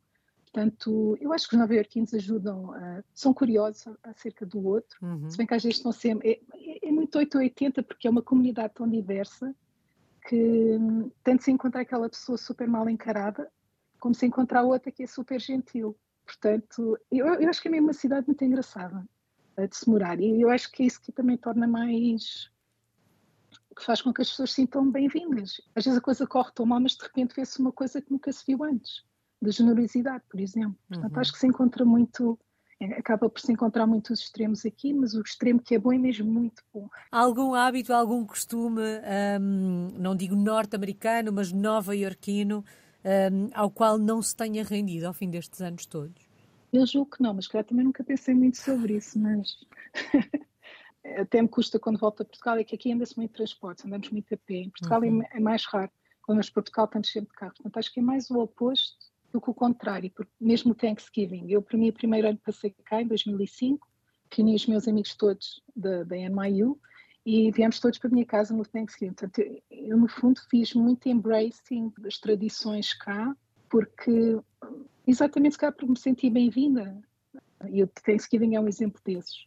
Portanto, 0.50 1.16
eu 1.20 1.32
acho 1.32 1.46
que 1.46 1.54
os 1.54 1.60
nova-iorquinos 1.60 2.14
ajudam, 2.14 2.70
uh, 2.70 3.04
são 3.14 3.34
curiosos 3.34 3.84
acerca 4.02 4.46
do 4.46 4.66
outro, 4.66 4.98
uhum. 5.02 5.28
se 5.28 5.36
bem 5.36 5.46
que 5.46 5.54
às 5.54 5.62
vezes 5.62 5.76
estão 5.76 5.92
sempre. 5.92 6.42
É, 6.54 6.88
é 6.88 6.90
muito 6.90 7.18
880 7.18 7.82
porque 7.82 8.08
é 8.08 8.10
uma 8.10 8.22
comunidade 8.22 8.72
tão 8.74 8.88
diversa 8.88 9.54
que 10.26 10.36
um, 10.36 11.10
tanto 11.22 11.44
se 11.44 11.50
encontrar 11.50 11.82
aquela 11.82 12.08
pessoa 12.08 12.38
super 12.38 12.66
mal 12.66 12.88
encarada, 12.88 13.50
como 14.00 14.14
se 14.14 14.26
encontrar 14.26 14.62
outra 14.62 14.90
que 14.90 15.02
é 15.02 15.06
super 15.06 15.38
gentil. 15.38 15.96
Portanto, 16.24 16.98
eu, 17.10 17.26
eu 17.26 17.48
acho 17.48 17.60
que 17.60 17.68
é 17.68 17.70
mesmo 17.70 17.88
uma 17.88 17.92
cidade 17.92 18.26
muito 18.26 18.42
engraçada 18.42 19.06
uh, 19.58 19.68
de 19.68 19.76
se 19.76 19.88
morar 19.88 20.18
e 20.18 20.40
eu 20.40 20.48
acho 20.48 20.72
que 20.72 20.82
é 20.82 20.86
isso 20.86 21.00
que 21.00 21.12
também 21.12 21.36
torna 21.36 21.66
mais. 21.66 22.50
que 23.76 23.84
faz 23.84 24.00
com 24.00 24.14
que 24.14 24.22
as 24.22 24.30
pessoas 24.30 24.50
se 24.50 24.56
sintam 24.56 24.90
bem-vindas. 24.90 25.60
Às 25.74 25.84
vezes 25.84 25.98
a 25.98 26.02
coisa 26.02 26.26
corre 26.26 26.52
tão 26.54 26.64
mal, 26.64 26.80
mas 26.80 26.92
de 26.92 27.02
repente 27.02 27.34
vê-se 27.36 27.60
uma 27.60 27.72
coisa 27.72 28.00
que 28.00 28.10
nunca 28.10 28.32
se 28.32 28.44
viu 28.46 28.64
antes 28.64 29.06
da 29.40 29.50
generosidade, 29.50 30.24
por 30.28 30.40
exemplo. 30.40 30.76
Portanto, 30.88 31.12
uhum. 31.12 31.20
acho 31.20 31.32
que 31.32 31.38
se 31.38 31.46
encontra 31.46 31.84
muito, 31.84 32.38
é, 32.80 32.98
acaba 32.98 33.28
por 33.28 33.40
se 33.40 33.52
encontrar 33.52 33.86
muitos 33.86 34.20
extremos 34.20 34.66
aqui, 34.66 34.92
mas 34.92 35.14
o 35.14 35.20
extremo 35.20 35.60
que 35.60 35.74
é 35.74 35.78
bom 35.78 35.92
é 35.92 35.98
mesmo 35.98 36.30
muito 36.30 36.62
bom. 36.72 36.88
Algum 37.10 37.54
hábito, 37.54 37.92
algum 37.92 38.24
costume, 38.24 38.82
um, 39.40 39.88
não 39.96 40.16
digo 40.16 40.34
norte-americano, 40.34 41.32
mas 41.32 41.52
nova-iorquino, 41.52 42.64
um, 43.04 43.50
ao 43.54 43.70
qual 43.70 43.98
não 43.98 44.20
se 44.20 44.34
tenha 44.34 44.64
rendido 44.64 45.06
ao 45.06 45.12
fim 45.12 45.30
destes 45.30 45.60
anos 45.60 45.86
todos? 45.86 46.28
Eu 46.72 46.86
julgo 46.86 47.12
que 47.12 47.22
não, 47.22 47.32
mas 47.32 47.46
claro, 47.46 47.66
também 47.66 47.84
nunca 47.84 48.04
pensei 48.04 48.34
muito 48.34 48.58
sobre 48.58 48.96
isso, 48.96 49.18
mas 49.18 49.56
até 51.16 51.40
me 51.40 51.48
custa 51.48 51.78
quando 51.78 51.98
volto 51.98 52.22
a 52.22 52.26
Portugal, 52.26 52.58
é 52.58 52.64
que 52.64 52.74
aqui 52.74 52.92
anda-se 52.92 53.16
muito 53.16 53.32
transportes, 53.32 53.86
andamos 53.86 54.10
muito 54.10 54.34
a 54.34 54.36
pé. 54.36 54.54
Em 54.54 54.70
Portugal 54.70 55.02
é 55.02 55.08
uhum. 55.08 55.22
é, 55.32 55.40
mais 55.40 55.64
raro. 55.64 55.90
Quando 56.22 56.36
vamos 56.36 56.50
para 56.50 56.62
Portugal 56.62 56.84
estamos 56.84 57.10
sempre 57.10 57.30
de 57.30 57.36
carro. 57.36 57.54
Portanto, 57.54 57.78
acho 57.78 57.92
que 57.92 58.00
é 58.00 58.02
mais 58.02 58.30
o 58.30 58.38
oposto 58.38 59.08
do 59.32 59.40
que 59.40 59.50
o 59.50 59.54
contrário, 59.54 60.10
porque 60.10 60.32
mesmo 60.40 60.72
o 60.72 60.74
Thanksgiving, 60.74 61.50
eu 61.50 61.62
para 61.62 61.76
mim 61.76 61.90
o 61.90 61.92
primeiro 61.92 62.28
ano 62.28 62.40
passei 62.44 62.74
cá 62.84 63.02
em 63.02 63.06
2005, 63.06 63.86
reuni 64.34 64.54
os 64.54 64.66
meus 64.66 64.88
amigos 64.88 65.14
todos 65.14 65.62
da, 65.74 66.04
da 66.04 66.16
NYU 66.16 66.78
e 67.24 67.50
viemos 67.50 67.78
todos 67.78 67.98
para 67.98 68.08
a 68.08 68.12
minha 68.12 68.24
casa 68.24 68.54
no 68.54 68.64
Thanksgiving. 68.64 69.12
Portanto, 69.12 69.38
eu, 69.40 69.62
eu 69.70 69.96
no 69.96 70.08
fundo 70.08 70.40
fiz 70.48 70.72
muito 70.74 71.08
embracing 71.08 71.92
das 71.98 72.18
tradições 72.18 72.94
cá, 72.94 73.36
porque 73.68 74.38
exatamente 75.06 75.58
calhar 75.58 75.74
porque 75.74 75.90
me 75.90 75.98
senti 75.98 76.30
bem-vinda. 76.30 76.98
E 77.70 77.82
o 77.82 77.86
Thanksgiving 77.86 78.54
é 78.54 78.60
um 78.60 78.68
exemplo 78.68 79.00
desses. 79.04 79.42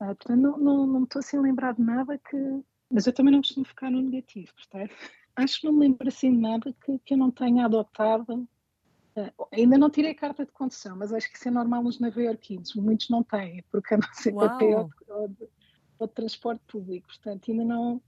Uh, 0.00 0.06
portanto, 0.06 0.40
não, 0.40 0.58
não, 0.58 0.86
não 0.86 1.00
me 1.00 1.04
estou 1.04 1.20
assim 1.20 1.36
a 1.36 1.40
lembrar 1.40 1.74
de 1.74 1.82
nada 1.82 2.18
que. 2.18 2.36
Mas 2.90 3.06
eu 3.06 3.12
também 3.12 3.32
não 3.32 3.40
costumo 3.40 3.64
ficar 3.64 3.90
no 3.90 4.02
negativo, 4.02 4.52
percebe? 4.54 4.92
Acho 5.36 5.60
que 5.60 5.66
não 5.66 5.72
me 5.72 5.80
lembro 5.80 6.06
assim 6.06 6.30
de 6.30 6.38
nada 6.38 6.74
que, 6.84 6.98
que 6.98 7.14
eu 7.14 7.18
não 7.18 7.30
tenha 7.30 7.64
adotado. 7.64 8.46
Uh, 9.16 9.46
ainda 9.52 9.78
não 9.78 9.88
tirei 9.88 10.12
carta 10.12 10.44
de 10.44 10.52
condução, 10.52 10.96
mas 10.96 11.12
acho 11.12 11.30
que 11.30 11.36
isso 11.36 11.48
é 11.48 11.50
normal 11.50 11.82
nos 11.82 12.00
nova-iorquinos. 12.00 12.74
Muitos 12.74 13.08
não 13.08 13.22
têm, 13.22 13.64
porque 13.70 13.94
andam 13.94 14.08
sempre 14.12 14.44
a 14.44 14.56
pé 14.56 14.76
ou, 14.76 14.90
ou, 15.08 15.28
de, 15.28 15.48
ou 15.98 16.06
de 16.06 16.14
transporte 16.14 16.62
público. 16.66 17.06
Portanto, 17.06 17.50
ainda 17.50 17.64
não. 17.64 18.02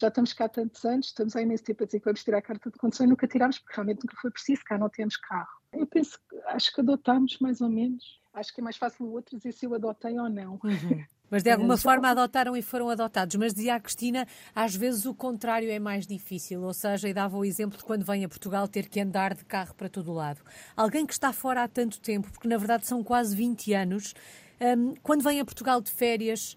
Já 0.00 0.08
estamos 0.08 0.32
cá 0.32 0.46
há 0.46 0.48
tantos 0.48 0.84
anos, 0.84 1.06
estamos 1.06 1.36
há 1.36 1.42
imenso 1.42 1.62
tempo 1.62 1.82
a 1.82 1.86
dizer 1.86 2.00
que 2.00 2.04
vamos 2.04 2.24
tirar 2.24 2.38
a 2.38 2.42
carta 2.42 2.70
de 2.70 2.76
condução 2.76 3.06
e 3.06 3.08
nunca 3.08 3.28
tirámos, 3.28 3.58
porque 3.58 3.74
realmente 3.76 4.00
nunca 4.04 4.16
foi 4.20 4.30
preciso, 4.32 4.62
cá 4.64 4.76
não 4.76 4.88
temos 4.88 5.16
carro. 5.16 5.60
Eu 5.72 5.86
penso, 5.86 6.18
acho 6.46 6.74
que 6.74 6.80
adotámos 6.80 7.38
mais 7.38 7.60
ou 7.60 7.68
menos. 7.68 8.20
Acho 8.32 8.52
que 8.52 8.60
é 8.60 8.64
mais 8.64 8.76
fácil 8.76 9.06
o 9.06 9.12
outro 9.12 9.36
dizer 9.36 9.52
se 9.52 9.66
eu 9.66 9.74
adotei 9.74 10.18
ou 10.18 10.28
não. 10.28 10.54
Uhum. 10.54 11.04
Mas 11.32 11.42
de 11.42 11.50
alguma 11.50 11.78
forma 11.78 12.10
adotaram 12.10 12.54
e 12.54 12.60
foram 12.60 12.90
adotados. 12.90 13.34
Mas 13.36 13.54
dizia 13.54 13.76
a 13.76 13.80
Cristina, 13.80 14.28
às 14.54 14.76
vezes 14.76 15.06
o 15.06 15.14
contrário 15.14 15.70
é 15.70 15.78
mais 15.78 16.06
difícil. 16.06 16.62
Ou 16.62 16.74
seja, 16.74 17.08
e 17.08 17.14
dava 17.14 17.38
o 17.38 17.42
exemplo 17.42 17.78
de 17.78 17.84
quando 17.84 18.04
vem 18.04 18.22
a 18.22 18.28
Portugal 18.28 18.68
ter 18.68 18.86
que 18.86 19.00
andar 19.00 19.32
de 19.32 19.42
carro 19.42 19.74
para 19.74 19.88
todo 19.88 20.10
o 20.10 20.14
lado. 20.14 20.42
Alguém 20.76 21.06
que 21.06 21.14
está 21.14 21.32
fora 21.32 21.62
há 21.62 21.68
tanto 21.68 21.98
tempo, 22.02 22.30
porque 22.30 22.46
na 22.46 22.58
verdade 22.58 22.86
são 22.86 23.02
quase 23.02 23.34
20 23.34 23.72
anos, 23.72 24.14
um, 24.60 24.92
quando 25.02 25.22
vem 25.22 25.40
a 25.40 25.44
Portugal 25.44 25.80
de 25.80 25.90
férias, 25.90 26.54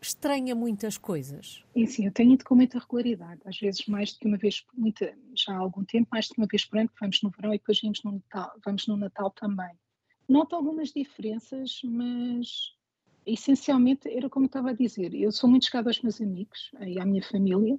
estranha 0.00 0.54
muitas 0.54 0.96
coisas. 0.96 1.62
E 1.74 1.86
sim, 1.86 2.06
eu 2.06 2.12
tenho 2.12 2.32
ido 2.32 2.44
com 2.46 2.54
muita 2.54 2.78
regularidade. 2.78 3.42
Às 3.44 3.58
vezes 3.58 3.84
mais 3.86 4.14
do 4.14 4.18
que 4.18 4.26
uma 4.28 4.38
vez, 4.38 4.64
muita, 4.74 5.12
já 5.34 5.52
há 5.52 5.58
algum 5.58 5.84
tempo, 5.84 6.08
mais 6.10 6.26
do 6.26 6.34
que 6.34 6.40
uma 6.40 6.48
vez 6.50 6.64
por 6.64 6.78
ano, 6.78 6.90
vamos 6.98 7.20
no 7.22 7.28
verão 7.28 7.52
e 7.52 7.58
depois 7.58 7.82
vamos 7.82 8.02
no 8.02 8.12
Natal, 8.12 8.52
vamos 8.64 8.86
no 8.86 8.96
Natal 8.96 9.30
também. 9.30 9.74
Noto 10.26 10.56
algumas 10.56 10.90
diferenças, 10.90 11.82
mas 11.84 12.75
essencialmente 13.26 14.08
era 14.08 14.30
como 14.30 14.46
estava 14.46 14.70
a 14.70 14.72
dizer, 14.72 15.14
eu 15.14 15.32
sou 15.32 15.50
muito 15.50 15.66
chegada 15.66 15.90
aos 15.90 16.00
meus 16.00 16.20
amigos 16.20 16.70
e 16.80 17.00
à 17.00 17.04
minha 17.04 17.22
família 17.22 17.78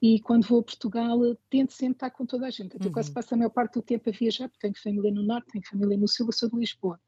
e 0.00 0.20
quando 0.20 0.46
vou 0.46 0.60
a 0.60 0.62
Portugal 0.62 1.18
tento 1.50 1.72
sempre 1.72 1.96
estar 1.96 2.10
com 2.10 2.24
toda 2.24 2.46
a 2.46 2.50
gente. 2.50 2.76
Eu 2.76 2.86
uhum. 2.86 2.92
quase 2.92 3.10
passo 3.10 3.34
a 3.34 3.36
maior 3.36 3.50
parte 3.50 3.74
do 3.74 3.82
tempo 3.82 4.08
a 4.08 4.12
viajar, 4.12 4.48
porque 4.48 4.60
tenho 4.60 4.82
família 4.82 5.12
no 5.12 5.22
Norte, 5.22 5.52
tenho 5.52 5.66
família 5.66 5.96
no 5.96 6.06
Sul, 6.06 6.26
eu 6.26 6.32
sou 6.32 6.48
de 6.48 6.56
Lisboa. 6.56 7.00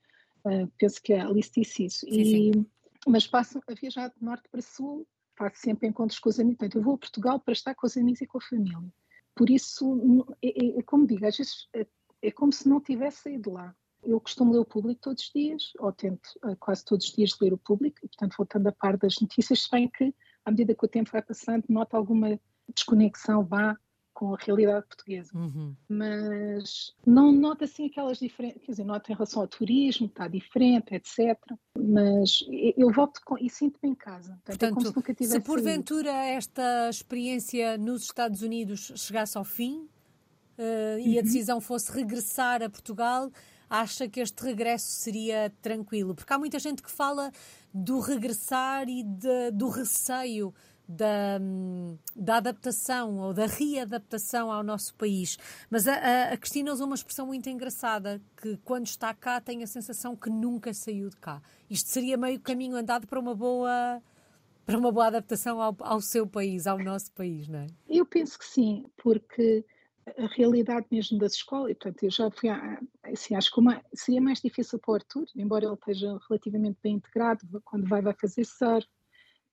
Uh, 0.45 0.67
penso 0.79 1.01
que 1.03 1.13
a 1.13 1.27
Alice 1.27 1.53
disse 1.55 1.85
isso. 1.85 2.01
Sim, 2.01 2.21
e, 2.21 2.25
sim. 2.55 2.67
Mas 3.07 3.27
passo 3.27 3.61
a 3.67 3.75
viajar 3.75 4.09
de 4.09 4.25
Norte 4.25 4.49
para 4.51 4.61
Sul, 4.61 5.07
faço 5.37 5.61
sempre 5.61 5.89
encontros 5.89 6.19
com 6.19 6.29
os 6.29 6.41
amigos. 6.41 6.59
Portanto, 6.59 6.79
eu 6.79 6.83
vou 6.83 6.95
a 6.95 6.99
Portugal 6.99 7.41
para 7.41 7.53
estar 7.53 7.75
com 7.75 7.87
os 7.87 7.97
amigos 7.97 8.21
e 8.21 8.27
com 8.27 8.39
a 8.39 8.43
família. 8.43 8.93
Por 9.35 9.49
isso, 9.49 10.27
é, 10.43 10.49
é, 10.49 10.79
é 10.79 10.83
como 10.83 11.07
digo, 11.07 11.25
às 11.25 11.37
vezes 11.37 11.69
é, 11.75 11.87
é 12.23 12.31
como 12.31 12.53
se 12.53 12.69
não 12.69 12.81
tivesse 12.81 13.23
saído 13.23 13.53
lá. 13.53 13.75
Eu 14.03 14.21
costumo 14.21 14.53
ler 14.53 14.59
o 14.59 14.65
público 14.65 15.01
todos 15.01 15.25
os 15.25 15.31
dias, 15.31 15.73
ou 15.79 15.93
tento 15.93 16.29
uh, 16.45 16.57
quase 16.57 16.85
todos 16.85 17.07
os 17.07 17.13
dias 17.13 17.37
ler 17.41 17.53
o 17.53 17.59
público, 17.59 17.99
e 18.03 18.09
portanto 18.09 18.35
vou 18.37 18.45
estando 18.45 18.67
a 18.67 18.73
par 18.73 18.97
das 18.97 19.17
notícias, 19.21 19.63
se 19.65 19.71
bem 19.71 19.89
que, 19.89 20.15
à 20.45 20.51
medida 20.51 20.75
que 20.75 20.85
o 20.85 20.89
tempo 20.89 21.11
vai 21.11 21.23
passando, 21.23 21.65
noto 21.69 21.97
alguma 21.97 22.41
desconexão 22.75 23.45
vá 23.45 23.77
com 24.21 24.35
a 24.35 24.39
realidade 24.39 24.87
portuguesa. 24.87 25.31
Uhum. 25.35 25.75
Mas 25.89 26.95
não 27.07 27.33
noto 27.33 27.65
assim 27.65 27.87
aquelas 27.87 28.19
diferenças, 28.19 28.61
quer 28.61 28.73
dizer, 28.73 28.85
noto 28.85 29.11
em 29.11 29.15
relação 29.15 29.41
ao 29.41 29.49
turismo, 29.49 30.09
está 30.09 30.29
diferente, 30.29 30.95
etc. 30.95 31.39
Mas 31.79 32.45
eu 32.77 32.93
volto 32.93 33.19
com, 33.25 33.39
e 33.39 33.49
sinto-me 33.49 33.93
em 33.93 33.95
casa. 33.95 34.39
Portanto, 34.45 34.75
Portanto 34.75 35.17
se, 35.17 35.27
se 35.27 35.41
porventura 35.41 36.11
esta 36.11 36.91
experiência 36.91 37.79
nos 37.79 38.03
Estados 38.03 38.43
Unidos 38.43 38.93
chegasse 38.95 39.39
ao 39.39 39.45
fim 39.45 39.89
uh, 40.59 40.99
e 40.99 41.15
a 41.15 41.21
uhum. 41.21 41.23
decisão 41.23 41.59
fosse 41.59 41.91
regressar 41.91 42.63
a 42.63 42.69
Portugal, 42.69 43.31
acha 43.71 44.09
que 44.09 44.21
este 44.21 44.43
regresso 44.45 44.91
seria 44.91 45.53
tranquilo? 45.63 46.15
Porque 46.15 46.33
há 46.33 46.39
muita 46.39 46.59
gente 46.59 46.83
que 46.83 46.91
fala 46.91 47.31
do 47.73 48.01
regressar 48.01 48.89
e 48.89 49.05
de, 49.05 49.53
do 49.53 49.69
receio 49.69 50.53
da, 50.91 51.39
da, 52.17 52.39
adaptação 52.39 53.19
ou 53.19 53.33
da 53.33 53.47
readaptação 53.47 54.51
ao 54.51 54.65
nosso 54.65 54.93
país. 54.97 55.39
Mas 55.71 55.87
a, 55.87 56.33
a, 56.33 56.37
Cristina 56.37 56.73
usou 56.73 56.87
uma 56.87 56.97
expressão 56.97 57.27
muito 57.27 57.49
engraçada, 57.49 58.21
que 58.37 58.57
quando 58.65 58.87
está 58.87 59.15
cá 59.15 59.41
tem 59.41 59.63
a 59.63 59.67
sensação 59.69 60.17
que 60.17 60.29
nunca 60.29 60.75
saiu 60.75 61.09
de 61.09 61.17
cá. 61.17 61.41
Isto 61.71 61.91
seria 61.91 62.17
meio 62.17 62.41
caminho 62.41 62.77
andado 62.77 63.07
para 63.07 63.21
uma 63.21 63.35
boa 63.35 64.03
para 64.67 64.79
uma 64.79 64.93
boa 64.93 65.07
adaptação 65.09 65.61
ao, 65.61 65.77
ao 65.81 66.01
seu 66.01 66.27
país, 66.27 66.67
ao 66.67 66.79
nosso 66.79 67.11
país, 67.13 67.49
não 67.49 67.61
é? 67.61 67.67
Eu 67.89 68.07
penso 68.07 68.39
que 68.39 68.45
sim, 68.45 68.85
porque 69.03 69.65
a 70.07 70.27
realidade 70.27 70.87
mesmo 70.91 71.19
das 71.19 71.35
escolas, 71.35 71.71
e 71.71 71.75
portanto 71.75 72.03
eu 72.03 72.11
já 72.11 72.31
fui, 72.31 72.49
a, 72.49 72.81
assim, 73.05 73.35
acho 73.35 73.53
que 73.53 73.61
uma, 73.61 73.83
seria 73.95 74.21
mais 74.21 74.41
difícil 74.41 74.79
para 74.79 74.93
o 74.93 74.95
Arthur, 74.95 75.27
embora 75.37 75.67
ele 75.67 75.75
esteja 75.75 76.19
relativamente 76.29 76.79
bem 76.83 76.95
integrado, 76.95 77.47
quando 77.65 77.89
vai 77.89 78.03
vai 78.03 78.15
fazer 78.15 78.45
surf, 78.45 78.87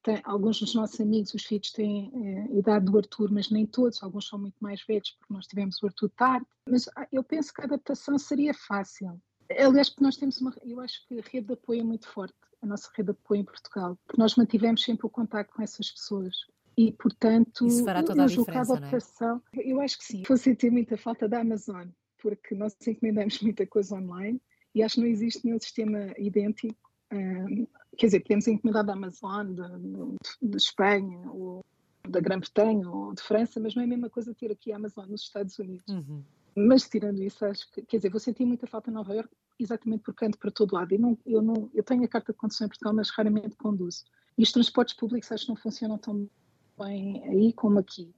tem, 0.03 0.21
alguns 0.23 0.59
dos 0.59 0.73
nossos 0.73 0.99
amigos, 1.01 1.33
os 1.33 1.43
filhos 1.43 1.71
têm 1.71 2.11
é, 2.13 2.57
idade 2.57 2.85
do 2.85 2.97
Arthur, 2.97 3.31
mas 3.31 3.49
nem 3.49 3.65
todos, 3.65 4.01
alguns 4.01 4.27
são 4.27 4.39
muito 4.39 4.55
mais 4.61 4.81
velhos, 4.85 5.11
porque 5.11 5.33
nós 5.33 5.47
tivemos 5.47 5.81
o 5.81 5.87
Arthur 5.87 6.09
tarde, 6.11 6.45
mas 6.69 6.87
ah, 6.95 7.07
eu 7.11 7.23
penso 7.23 7.53
que 7.53 7.61
a 7.61 7.65
adaptação 7.65 8.17
seria 8.17 8.53
fácil. 8.53 9.21
Aliás, 9.49 9.89
porque 9.89 10.03
nós 10.03 10.17
temos 10.17 10.39
uma, 10.41 10.53
eu 10.63 10.79
acho 10.79 11.05
que 11.07 11.19
a 11.19 11.23
rede 11.23 11.47
de 11.47 11.53
apoio 11.53 11.81
é 11.81 11.83
muito 11.83 12.07
forte, 12.07 12.35
a 12.61 12.65
nossa 12.65 12.89
rede 12.95 13.11
de 13.11 13.17
apoio 13.19 13.41
em 13.41 13.45
Portugal, 13.45 13.97
porque 14.05 14.21
nós 14.21 14.35
mantivemos 14.35 14.83
sempre 14.83 15.05
o 15.05 15.09
contato 15.09 15.53
com 15.53 15.61
essas 15.61 15.91
pessoas 15.91 16.35
e, 16.77 16.91
portanto, 16.91 17.65
Isso 17.65 17.83
fará 17.83 18.03
toda 18.03 18.23
a 18.23 18.27
diferença, 18.27 19.33
a 19.33 19.59
é? 19.59 19.71
eu 19.71 19.81
acho 19.81 19.97
que 19.97 20.05
sim. 20.05 20.23
Vou 20.27 20.37
sentir 20.37 20.71
muita 20.71 20.95
falta 20.95 21.27
da 21.27 21.41
Amazon, 21.41 21.87
porque 22.21 22.53
nós 22.53 22.75
encomendamos 22.85 23.39
muita 23.41 23.65
coisa 23.65 23.95
online 23.95 24.39
e 24.75 24.83
acho 24.83 24.95
que 24.95 25.01
não 25.01 25.07
existe 25.07 25.43
nenhum 25.43 25.59
sistema 25.59 26.13
idêntico. 26.19 26.77
Um, 27.11 27.65
quer 27.97 28.07
dizer, 28.07 28.19
podemos 28.19 28.47
encomendar 28.47 28.85
da 28.85 28.93
Amazon, 28.93 29.55
de, 29.55 30.49
de 30.49 30.57
Espanha, 30.57 31.31
ou 31.31 31.65
da 32.07 32.19
Grã-Bretanha, 32.19 32.87
ou 32.87 33.11
de 33.11 33.23
França, 33.23 33.59
mas 33.59 33.73
não 33.73 33.81
é 33.81 33.85
a 33.85 33.89
mesma 33.89 34.09
coisa 34.09 34.35
ter 34.35 34.51
aqui 34.51 34.71
a 34.71 34.75
Amazon 34.75 35.09
nos 35.09 35.21
Estados 35.21 35.57
Unidos. 35.57 35.87
Uhum. 35.87 36.23
Mas 36.55 36.87
tirando 36.87 37.23
isso, 37.23 37.43
acho 37.43 37.71
que, 37.71 37.81
quer 37.81 37.97
dizer, 37.97 38.11
vou 38.11 38.19
sentir 38.19 38.45
muita 38.45 38.67
falta 38.67 38.91
em 38.91 38.93
Nova 38.93 39.15
Iorque, 39.15 39.35
exatamente 39.59 40.03
porque 40.03 40.25
ando 40.25 40.37
para 40.37 40.51
todo 40.51 40.75
lado. 40.75 40.91
Eu, 40.91 40.99
não, 40.99 41.17
eu, 41.25 41.41
não, 41.41 41.71
eu 41.73 41.83
tenho 41.83 42.03
a 42.03 42.07
carta 42.07 42.31
de 42.31 42.37
condução 42.37 42.65
em 42.65 42.69
Portugal, 42.69 42.93
mas 42.93 43.09
raramente 43.09 43.55
conduzo. 43.55 44.03
E 44.37 44.43
os 44.43 44.51
transportes 44.51 44.95
públicos 44.95 45.31
acho 45.31 45.45
que 45.45 45.49
não 45.49 45.55
funcionam 45.55 45.97
tão 45.97 46.29
bem 46.77 47.23
aí 47.25 47.53
como 47.53 47.79
aqui. 47.79 48.13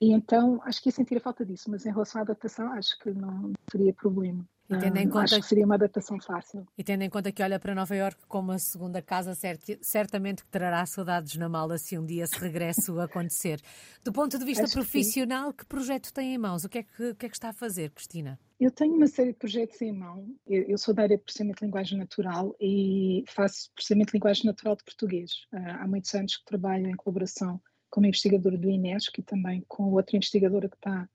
E 0.00 0.12
então 0.12 0.60
acho 0.64 0.82
que 0.82 0.88
ia 0.88 0.92
sentir 0.92 1.18
a 1.18 1.20
falta 1.20 1.44
disso, 1.44 1.70
mas 1.70 1.84
em 1.84 1.90
relação 1.90 2.20
à 2.20 2.24
adaptação 2.24 2.72
acho 2.72 2.98
que 2.98 3.10
não 3.10 3.52
teria 3.70 3.92
problema. 3.92 4.46
E 4.70 4.78
tendo 4.78 4.98
em 4.98 5.08
conta 5.08 5.24
acho 5.24 5.40
que 5.40 5.46
seria 5.46 5.66
uma 5.66 5.74
adaptação 5.74 6.18
fácil. 6.20 6.64
E 6.78 6.84
tendo 6.84 7.02
em 7.02 7.10
conta 7.10 7.32
que 7.32 7.42
olha 7.42 7.58
para 7.58 7.74
Nova 7.74 7.94
Iorque 7.94 8.24
como 8.28 8.52
a 8.52 8.58
segunda 8.58 9.02
casa, 9.02 9.36
certamente 9.82 10.44
que 10.44 10.50
trará 10.50 10.86
saudades 10.86 11.36
na 11.36 11.48
mala 11.48 11.76
se 11.76 11.98
um 11.98 12.06
dia 12.06 12.22
esse 12.22 12.38
regresso 12.38 12.98
acontecer. 13.00 13.60
Do 14.04 14.12
ponto 14.12 14.38
de 14.38 14.44
vista 14.44 14.64
acho 14.64 14.74
profissional, 14.74 15.52
que, 15.52 15.58
que, 15.58 15.66
projeto 15.66 16.12
tem 16.12 16.34
em 16.34 16.38
mãos? 16.38 16.64
O 16.64 16.68
que, 16.68 16.78
é 16.78 16.82
que, 16.84 17.10
o 17.10 17.16
que, 17.16 17.26
é 17.26 17.28
que 17.28 17.34
está 17.34 17.48
a 17.48 17.52
fazer, 17.52 17.90
Cristina? 17.90 18.38
Eu 18.60 18.70
tenho 18.70 18.94
uma 18.94 19.08
série 19.08 19.32
de 19.32 19.38
projetos 19.38 19.80
em 19.82 19.92
mão. 19.92 20.28
Eu, 20.46 20.62
eu 20.62 20.78
sou 20.78 20.94
da 20.94 21.02
área 21.02 21.16
de 21.16 21.24
processamento 21.24 21.60
de 21.60 21.64
linguagem 21.64 21.98
natural 21.98 22.54
e 22.60 23.24
faço 23.26 23.72
processamento 23.74 24.12
de 24.12 24.18
linguagem 24.18 24.46
natural 24.46 24.76
de 24.76 24.84
português. 24.84 25.46
Uh, 25.52 25.80
há 25.80 25.86
muitos 25.88 26.14
anos 26.14 26.36
que 26.36 26.44
trabalho 26.44 26.86
em 26.86 26.94
colaboração 26.94 27.60
como 27.90 28.06
investigadora 28.06 28.56
do 28.56 28.70
Inesc 28.70 29.18
e 29.18 29.22
também 29.22 29.64
com 29.68 29.92
outra 29.92 30.16
investigadora 30.16 30.68
que 30.68 30.76
está 30.76 31.08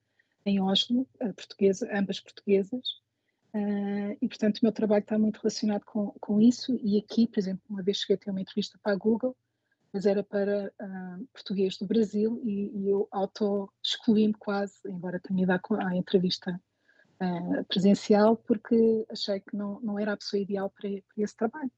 em 0.45 0.61
Oslo, 0.61 1.07
portuguesa, 1.35 1.89
ambas 1.91 2.19
portuguesas. 2.19 3.03
Uh, 3.55 4.17
e, 4.21 4.27
portanto, 4.27 4.57
o 4.57 4.65
meu 4.65 4.71
trabalho 4.73 5.01
está 5.01 5.17
muito 5.17 5.37
relacionado 5.37 5.85
com, 5.85 6.11
com 6.19 6.41
isso. 6.41 6.77
E 6.83 6.97
aqui, 6.97 7.25
por 7.25 7.39
exemplo, 7.39 7.63
uma 7.69 7.81
vez 7.81 7.99
cheguei 7.99 8.17
a 8.17 8.19
ter 8.19 8.29
uma 8.29 8.41
entrevista 8.41 8.77
para 8.83 8.91
a 8.91 8.97
Google, 8.97 9.35
mas 9.93 10.05
era 10.05 10.21
para 10.21 10.73
uh, 10.81 11.25
português 11.31 11.77
do 11.77 11.87
Brasil 11.87 12.41
e, 12.43 12.69
e 12.77 12.89
eu 12.89 13.07
auto-excluí-me 13.11 14.33
quase, 14.33 14.75
embora 14.85 15.21
tenha 15.21 15.47
dado 15.47 15.61
a 15.79 15.95
entrevista 15.95 16.61
uh, 17.21 17.63
presencial, 17.69 18.35
porque 18.35 19.05
achei 19.09 19.39
que 19.39 19.55
não, 19.55 19.79
não 19.79 19.97
era 19.97 20.11
a 20.11 20.17
pessoa 20.17 20.41
ideal 20.41 20.69
para, 20.69 20.89
para 20.89 21.23
esse 21.23 21.37
trabalho. 21.37 21.71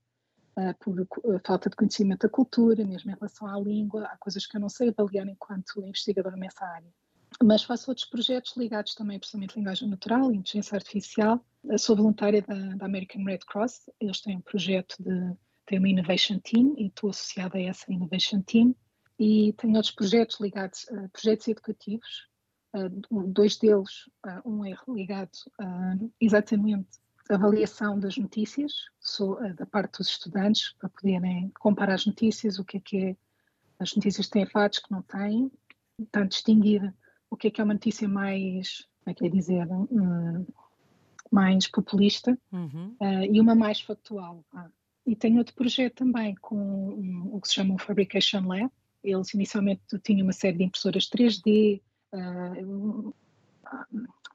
Por 0.79 1.07
falta 1.45 1.69
de 1.69 1.75
conhecimento 1.75 2.21
da 2.21 2.29
cultura, 2.29 2.85
mesmo 2.85 3.11
em 3.11 3.15
relação 3.15 3.47
à 3.47 3.59
língua, 3.59 4.05
há 4.05 4.17
coisas 4.17 4.45
que 4.45 4.57
eu 4.57 4.61
não 4.61 4.69
sei 4.69 4.89
avaliar 4.89 5.27
enquanto 5.27 5.85
investigadora 5.85 6.35
nessa 6.35 6.65
área 6.65 6.91
mas 7.43 7.63
faço 7.63 7.91
outros 7.91 8.07
projetos 8.07 8.55
ligados 8.57 8.95
também, 8.95 9.19
precisamente 9.19 9.53
à 9.53 9.57
linguagem 9.57 9.89
natural, 9.89 10.31
inteligência 10.31 10.75
artificial. 10.75 11.45
Eu 11.63 11.77
sou 11.77 11.95
voluntária 11.95 12.41
da, 12.41 12.55
da, 12.75 12.85
American 12.85 13.23
Red 13.23 13.39
Cross, 13.39 13.89
eles 13.99 14.21
têm 14.21 14.37
um 14.37 14.41
projeto 14.41 14.95
de 14.99 15.35
tenho 15.65 15.81
uma 15.81 15.89
Innovation 15.89 16.39
Team 16.39 16.73
e 16.77 16.87
estou 16.87 17.09
associada 17.09 17.57
a 17.57 17.61
essa 17.61 17.91
Innovation 17.91 18.41
Team 18.41 18.73
e 19.19 19.53
tenho 19.57 19.75
outros 19.75 19.93
projetos 19.93 20.39
ligados 20.39 20.87
a 20.89 21.09
projetos 21.09 21.47
educativos. 21.47 22.27
Uh, 22.75 23.27
dois 23.27 23.57
deles, 23.57 24.07
uh, 24.25 24.49
um 24.49 24.65
é 24.65 24.75
ligado 24.87 25.31
uh, 25.61 26.13
exatamente 26.21 26.87
avaliação 27.35 27.99
das 27.99 28.17
notícias, 28.17 28.73
sou 28.99 29.37
da 29.55 29.65
parte 29.65 29.97
dos 29.97 30.07
estudantes, 30.07 30.73
para 30.79 30.89
poderem 30.89 31.51
comparar 31.59 31.95
as 31.95 32.05
notícias, 32.05 32.59
o 32.59 32.63
que 32.63 32.77
é 32.77 32.79
que 32.79 32.97
é, 32.97 33.17
as 33.79 33.95
notícias 33.95 34.29
têm 34.29 34.45
fatos 34.45 34.79
que 34.79 34.91
não 34.91 35.01
têm, 35.01 35.51
portanto, 35.97 36.31
distinguir 36.31 36.93
o 37.29 37.35
que 37.35 37.47
é 37.47 37.51
que 37.51 37.61
é 37.61 37.63
uma 37.63 37.73
notícia 37.73 38.07
mais, 38.07 38.87
como 39.03 39.11
é 39.11 39.13
que 39.13 39.25
é 39.25 39.29
dizer, 39.29 39.67
um, 39.71 40.45
mais 41.31 41.67
populista 41.67 42.37
uhum. 42.51 42.95
e 43.29 43.39
uma 43.39 43.55
mais 43.55 43.81
factual. 43.81 44.43
Ah. 44.53 44.69
E 45.05 45.15
tenho 45.15 45.37
outro 45.37 45.55
projeto 45.55 45.95
também 45.95 46.35
com 46.35 46.57
um, 46.57 47.29
o 47.31 47.41
que 47.41 47.47
se 47.47 47.55
chama 47.55 47.73
um 47.73 47.77
Fabrication 47.77 48.45
Lab. 48.45 48.69
Eles 49.03 49.33
inicialmente 49.33 49.81
tinham 50.03 50.23
uma 50.25 50.33
série 50.33 50.57
de 50.57 50.63
impressoras 50.65 51.09
3D, 51.09 51.81
uh, 52.13 53.15
ah, 53.65 53.85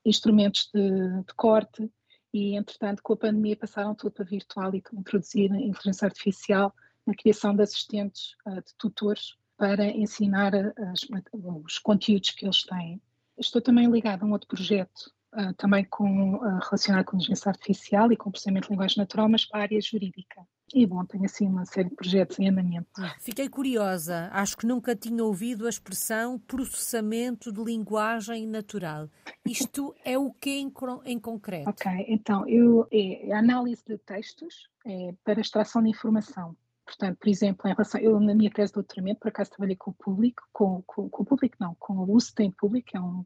instrumentos 0.05 0.71
de, 0.73 1.23
de, 1.25 1.35
corte, 1.35 1.91
e 2.33 2.57
entretanto 2.57 3.03
com 3.03 3.13
a 3.13 3.17
pandemia 3.17 3.57
passaram 3.57 3.95
tudo 3.95 4.13
para 4.13 4.25
virtual 4.25 4.75
e 4.75 4.83
introduzir 4.93 5.53
a 5.53 5.57
inteligência 5.57 6.07
artificial 6.07 6.75
na 7.07 7.15
criação 7.15 7.55
de 7.55 7.63
assistentes, 7.63 8.35
uh, 8.47 8.63
de 8.63 8.75
tutores, 8.79 9.37
para 9.57 9.87
ensinar 9.87 10.55
as, 10.55 11.07
os 11.33 11.79
conteúdos 11.79 12.31
que 12.31 12.47
eles 12.47 12.65
têm. 12.65 13.01
Estou 13.39 13.61
também 13.61 13.91
ligada 13.91 14.25
a 14.25 14.27
um 14.27 14.33
outro 14.33 14.49
projeto, 14.49 15.13
uh, 15.35 15.53
também 15.55 15.85
com, 15.85 16.39
relacionado 16.39 17.05
com 17.05 17.17
a 17.17 17.19
inteligência 17.19 17.51
artificial 17.51 18.11
e 18.11 18.17
com 18.17 18.31
processamento 18.31 18.69
de 18.69 18.73
linguagem 18.73 18.99
natural, 18.99 19.29
mas 19.29 19.45
para 19.45 19.61
a 19.61 19.63
área 19.63 19.81
jurídica. 19.81 20.47
E 20.75 20.87
bom, 20.87 21.05
tenho 21.05 21.25
assim 21.25 21.47
uma 21.47 21.67
série 21.67 21.91
de 21.91 21.95
projetos 21.95 22.39
em 22.39 22.49
andamento. 22.49 22.89
Fiquei 23.21 23.49
curiosa, 23.49 24.31
acho 24.33 24.57
que 24.57 24.67
nunca 24.67 24.97
tinha 24.97 25.23
ouvido 25.23 25.67
a 25.67 25.69
expressão 25.69 26.39
processamento 26.39 27.53
de 27.53 27.63
linguagem 27.63 28.47
natural. 28.47 29.09
Isto 29.45 29.95
é 30.05 30.17
o 30.17 30.33
que 30.33 30.51
em, 30.51 30.73
em 31.05 31.19
concreto? 31.19 31.69
Ok, 31.69 31.91
então, 32.09 32.49
eu, 32.49 32.87
é 32.91 33.33
análise 33.35 33.83
de 33.87 33.99
textos 33.99 34.69
é, 34.87 35.15
para 35.25 35.41
extração 35.41 35.83
de 35.83 35.91
informação. 35.91 36.57
Portanto, 36.85 37.19
por 37.19 37.29
exemplo, 37.29 37.69
em 37.69 37.73
relação, 37.73 38.01
eu 38.01 38.19
na 38.19 38.35
minha 38.35 38.51
tese 38.51 38.73
de 38.73 38.75
doutoramento, 38.75 39.21
por 39.21 39.29
acaso 39.29 39.51
trabalhei 39.51 39.77
com 39.77 39.91
o 39.91 39.95
público, 39.95 40.43
com, 40.53 40.83
com, 40.87 41.09
com 41.09 41.23
o 41.23 41.27
público 41.27 41.57
não, 41.61 41.75
com 41.79 41.95
o 41.95 42.11
uso 42.13 42.35
tem 42.35 42.51
público, 42.51 42.91
é 42.95 43.01
um, 43.01 43.25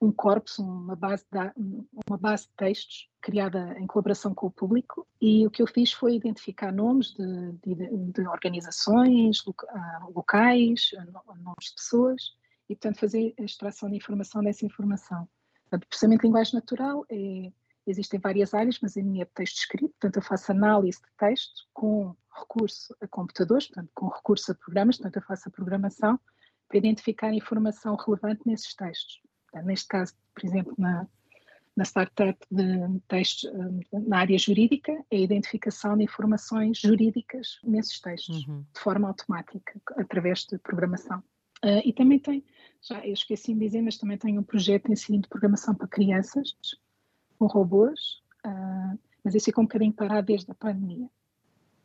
um 0.00 0.12
corpus, 0.12 0.58
uma 0.58 0.94
base, 0.94 1.24
de, 1.30 1.84
uma 2.08 2.16
base 2.16 2.44
de 2.44 2.52
textos 2.56 3.10
criada 3.20 3.76
em 3.78 3.86
colaboração 3.86 4.32
com 4.32 4.46
o 4.46 4.50
público 4.50 5.06
e 5.20 5.46
o 5.46 5.50
que 5.50 5.60
eu 5.60 5.66
fiz 5.66 5.92
foi 5.92 6.14
identificar 6.14 6.72
nomes 6.72 7.14
de, 7.14 7.52
de, 7.64 8.12
de 8.12 8.28
organizações, 8.28 9.42
ah, 9.68 10.06
locais, 10.14 10.90
nomes 11.40 11.66
de 11.70 11.74
pessoas 11.74 12.36
e, 12.68 12.76
portanto, 12.76 13.00
fazer 13.00 13.34
a 13.38 13.42
extração 13.42 13.90
de 13.90 13.96
informação 13.96 14.42
dessa 14.42 14.64
informação. 14.64 15.28
o 15.72 15.78
processamento 15.80 16.20
de 16.20 16.28
linguagem 16.28 16.54
natural 16.54 17.04
é, 17.10 17.52
existem 17.84 18.20
várias 18.20 18.54
áreas, 18.54 18.78
mas 18.80 18.96
a 18.96 19.02
minha 19.02 19.22
é 19.22 19.28
texto 19.34 19.58
escrito, 19.58 19.90
portanto, 20.00 20.16
eu 20.16 20.22
faço 20.22 20.52
análise 20.52 20.98
de 20.98 21.08
texto 21.18 21.66
com 21.72 22.14
recurso 22.32 22.94
a 23.00 23.08
computadores, 23.08 23.66
portanto, 23.66 23.90
com 23.94 24.08
recurso 24.08 24.52
a 24.52 24.54
programas, 24.54 24.96
portanto, 24.96 25.16
eu 25.16 25.22
faço 25.22 25.48
a 25.48 25.50
programação 25.50 26.20
para 26.68 26.78
identificar 26.78 27.32
informação 27.32 27.96
relevante 27.96 28.42
nesses 28.46 28.74
textos 28.74 29.20
neste 29.64 29.88
caso, 29.88 30.14
por 30.34 30.44
exemplo, 30.44 30.74
na, 30.78 31.06
na 31.78 31.84
startup 31.84 32.38
de 32.50 33.00
textos 33.06 33.44
eh, 33.44 33.98
na 34.00 34.18
área 34.18 34.36
jurídica, 34.36 34.92
é 35.10 35.16
a 35.16 35.20
identificação 35.20 35.96
de 35.96 36.02
informações 36.02 36.78
jurídicas 36.78 37.60
nesses 37.62 38.00
textos, 38.00 38.46
uhum. 38.48 38.64
de 38.74 38.80
forma 38.80 39.06
automática, 39.06 39.80
através 39.96 40.44
de 40.44 40.58
programação. 40.58 41.22
Uh, 41.64 41.82
e 41.84 41.92
também 41.92 42.18
tem, 42.18 42.44
já 42.82 43.04
eu 43.06 43.12
esqueci 43.12 43.54
de 43.54 43.60
dizer, 43.60 43.82
mas 43.82 43.96
também 43.96 44.18
tem 44.18 44.38
um 44.38 44.42
projeto 44.42 44.86
de 44.86 44.92
ensino 44.92 45.22
de 45.22 45.28
programação 45.28 45.72
para 45.72 45.86
crianças, 45.86 46.54
com 47.38 47.46
robôs, 47.46 48.22
uh, 48.44 48.98
mas 49.22 49.36
isso 49.36 49.46
ficou 49.46 49.62
um 49.62 49.66
bocadinho 49.66 49.92
parado 49.92 50.26
desde 50.26 50.50
a 50.50 50.54
pandemia, 50.54 51.08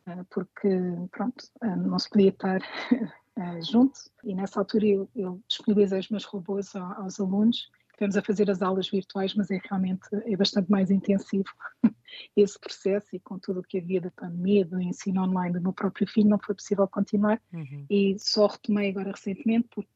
uh, 0.08 0.24
porque, 0.28 0.68
pronto, 1.12 1.44
não 1.62 1.98
se 2.00 2.10
podia 2.10 2.30
estar 2.30 2.60
uh, 3.38 3.62
junto 3.62 3.98
e 4.22 4.34
nessa 4.34 4.60
altura 4.60 4.86
eu, 4.86 5.08
eu 5.14 5.40
disponibilizei 5.48 6.00
os 6.00 6.08
meus 6.08 6.24
robôs 6.24 6.74
aos, 6.74 6.98
aos 6.98 7.20
alunos 7.20 7.70
Estamos 7.94 8.16
a 8.16 8.22
fazer 8.22 8.50
as 8.50 8.60
aulas 8.60 8.88
virtuais, 8.88 9.34
mas 9.34 9.52
é 9.52 9.60
realmente 9.70 10.02
é 10.12 10.36
bastante 10.36 10.68
mais 10.68 10.90
intensivo 10.90 11.48
esse 12.36 12.58
processo 12.58 13.14
e 13.14 13.20
com 13.20 13.38
tudo 13.38 13.60
o 13.60 13.62
que 13.62 13.78
havia 13.78 14.00
da 14.00 14.10
pandemia, 14.10 14.64
do 14.64 14.80
ensino 14.80 15.22
online 15.22 15.54
do 15.54 15.60
meu 15.60 15.72
próprio 15.72 16.06
filho, 16.08 16.28
não 16.28 16.38
foi 16.38 16.56
possível 16.56 16.88
continuar 16.88 17.40
uhum. 17.52 17.86
e 17.88 18.16
só 18.18 18.48
retomei 18.48 18.90
agora 18.90 19.12
recentemente 19.12 19.68
porque 19.72 19.88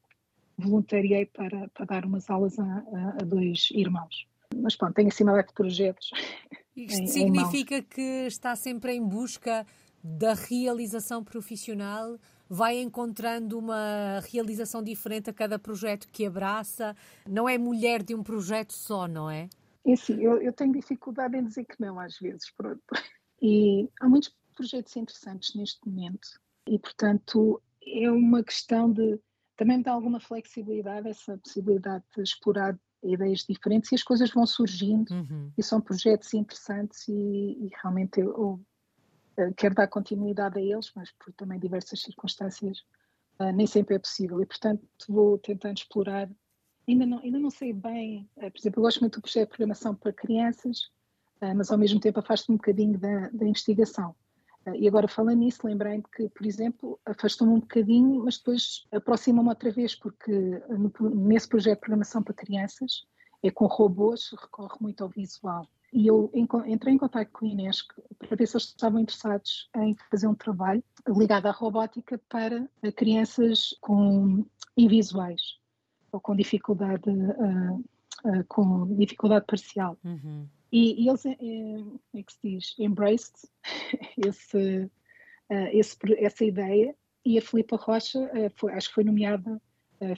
voluntariei 0.57 1.27
para, 1.27 1.69
para 1.71 1.87
dar 1.87 2.05
umas 2.05 2.31
aulas 2.31 2.57
a, 2.61 2.63
a, 2.63 3.09
a 3.21 3.25
dois 3.25 3.69
irmãos. 3.73 4.29
Mas 4.57 4.77
pronto, 4.77 4.95
tenho 4.95 5.09
acima 5.09 5.43
de 5.43 5.53
projetos. 5.53 6.11
Isto 6.77 7.03
em, 7.03 7.07
significa 7.09 7.79
em 7.79 7.83
que 7.83 8.27
está 8.29 8.55
sempre 8.55 8.93
em 8.93 9.05
busca 9.05 9.67
da 10.03 10.35
realização 10.35 11.25
profissional 11.25 12.17
vai 12.49 12.81
encontrando 12.81 13.59
uma 13.59 14.21
realização 14.31 14.83
diferente 14.83 15.31
a 15.31 15.33
cada 15.33 15.59
projeto 15.59 16.09
que 16.09 16.27
abraça. 16.27 16.97
Não 17.27 17.49
é 17.49 17.59
mulher 17.59 18.03
de 18.03 18.15
um 18.15 18.23
projeto 18.23 18.73
só, 18.73 19.07
não 19.07 19.31
é? 19.31 19.49
É 19.87 19.97
sim, 19.97 20.23
eu, 20.23 20.41
eu 20.41 20.53
tenho 20.53 20.73
dificuldade 20.73 21.37
em 21.37 21.45
dizer 21.45 21.65
que 21.65 21.81
não 21.81 21.99
às 21.99 22.19
vezes. 22.19 22.51
Pronto. 22.57 22.83
E 23.41 23.89
há 24.01 24.09
muitos 24.09 24.35
projetos 24.55 24.97
interessantes 24.97 25.55
neste 25.55 25.87
momento 25.89 26.29
e, 26.67 26.79
portanto, 26.79 27.63
é 27.87 28.11
uma 28.11 28.43
questão 28.43 28.93
de 28.93 29.19
também 29.57 29.81
dar 29.81 29.93
alguma 29.93 30.21
flexibilidade, 30.21 31.09
essa 31.09 31.39
possibilidade 31.39 32.05
de 32.15 32.23
explorar 32.23 32.79
ideias 33.03 33.45
diferentes 33.49 33.93
e 33.93 33.95
as 33.95 34.03
coisas 34.03 34.31
vão 34.31 34.47
surgindo 34.47 35.11
uhum. 35.13 35.53
e 35.57 35.63
são 35.63 35.81
projetos 35.81 36.35
interessantes 36.35 37.07
e, 37.09 37.13
e 37.13 37.71
realmente 37.81 38.21
eu, 38.21 38.61
eh, 38.61 38.65
quero 39.57 39.75
dar 39.75 39.89
continuidade 39.89 40.59
a 40.59 40.63
eles, 40.63 40.91
mas 40.95 41.11
por 41.13 41.33
também 41.33 41.59
diversas 41.59 42.01
circunstâncias 42.01 42.79
uh, 43.41 43.53
nem 43.53 43.67
sempre 43.67 43.97
é 43.97 43.99
possível 43.99 44.41
e 44.41 44.47
portanto 44.47 44.87
vou 45.09 45.39
tentando 45.39 45.79
explorar. 45.79 46.29
Ainda 46.89 47.05
não, 47.05 47.19
ainda 47.19 47.39
não 47.39 47.51
sei 47.51 47.73
bem, 47.73 48.29
uh, 48.37 48.51
por 48.51 48.59
exemplo, 48.59 48.81
eu 48.81 48.85
gosto 48.85 49.01
muito 49.01 49.19
do 49.19 49.23
projeto 49.23 49.51
de 49.51 49.57
programação 49.57 49.95
para 49.95 50.13
crianças, 50.13 50.91
mas 51.55 51.71
ao 51.71 51.79
mesmo 51.79 52.01
tempo 52.01 52.19
afasto-me 52.19 52.55
um 52.55 52.59
bocadinho 52.59 52.99
da, 52.99 53.29
da 53.29 53.47
investigação. 53.47 54.13
E 54.75 54.89
agora 54.89 55.07
falando 55.07 55.39
nisso, 55.39 55.65
lembrei-me 55.65 56.03
que, 56.13 56.29
por 56.31 56.45
exemplo, 56.45 57.01
afastou-me 57.07 57.55
um 57.55 57.61
bocadinho, 57.61 58.25
mas 58.25 58.39
depois 58.39 58.85
aproxima-me 58.91 59.49
outra 59.49 59.71
vez, 59.71 59.95
porque 59.95 60.33
no, 60.69 60.93
nesse 61.11 61.49
projeto 61.49 61.77
de 61.77 61.81
programação 61.81 62.25
para 62.25 62.35
crianças 62.35 63.07
é 63.41 63.53
com 63.53 63.67
robôs, 63.67 64.31
recorre 64.33 64.77
muito 64.81 65.05
ao 65.05 65.09
visual. 65.09 65.65
E 65.93 66.07
eu 66.07 66.31
entrei 66.67 66.95
em 66.95 66.99
contato 66.99 67.31
com 67.33 67.47
a 67.47 67.49
Inês 67.49 67.83
para 68.19 68.37
ver 68.37 68.47
se 68.47 68.57
eles 68.57 68.67
estavam 68.67 69.01
interessados 69.01 69.71
em 69.77 69.97
fazer 70.11 70.27
um 70.27 70.35
trabalho 70.35 70.85
ligado 71.09 71.47
à 71.47 71.51
robótica 71.51 72.21
para 72.29 72.69
crianças 72.95 73.75
com 73.81 74.45
invisuais 74.77 75.59
ou 76.13 76.21
com 76.21 76.37
dificuldade, 76.37 77.09
uh, 77.09 77.77
uh, 78.25 78.45
com 78.49 78.95
dificuldade 78.97 79.47
parcial. 79.47 79.97
Uhum. 80.05 80.47
E, 80.71 81.05
e, 81.05 81.09
eles, 81.09 81.25
é, 81.25 81.33
é 81.33 82.23
que 82.23 82.33
se 82.33 82.39
diz, 82.43 82.75
embraced 82.79 83.35
esse, 84.19 84.85
uh, 85.51 85.69
esse, 85.73 85.97
essa 86.19 86.45
ideia 86.45 86.95
e 87.25 87.39
a 87.39 87.43
Filipa 87.43 87.77
Rocha, 87.77 88.31
foi, 88.57 88.73
acho 88.73 88.89
que 88.89 88.95
foi 88.95 89.05
nomeada, 89.05 89.61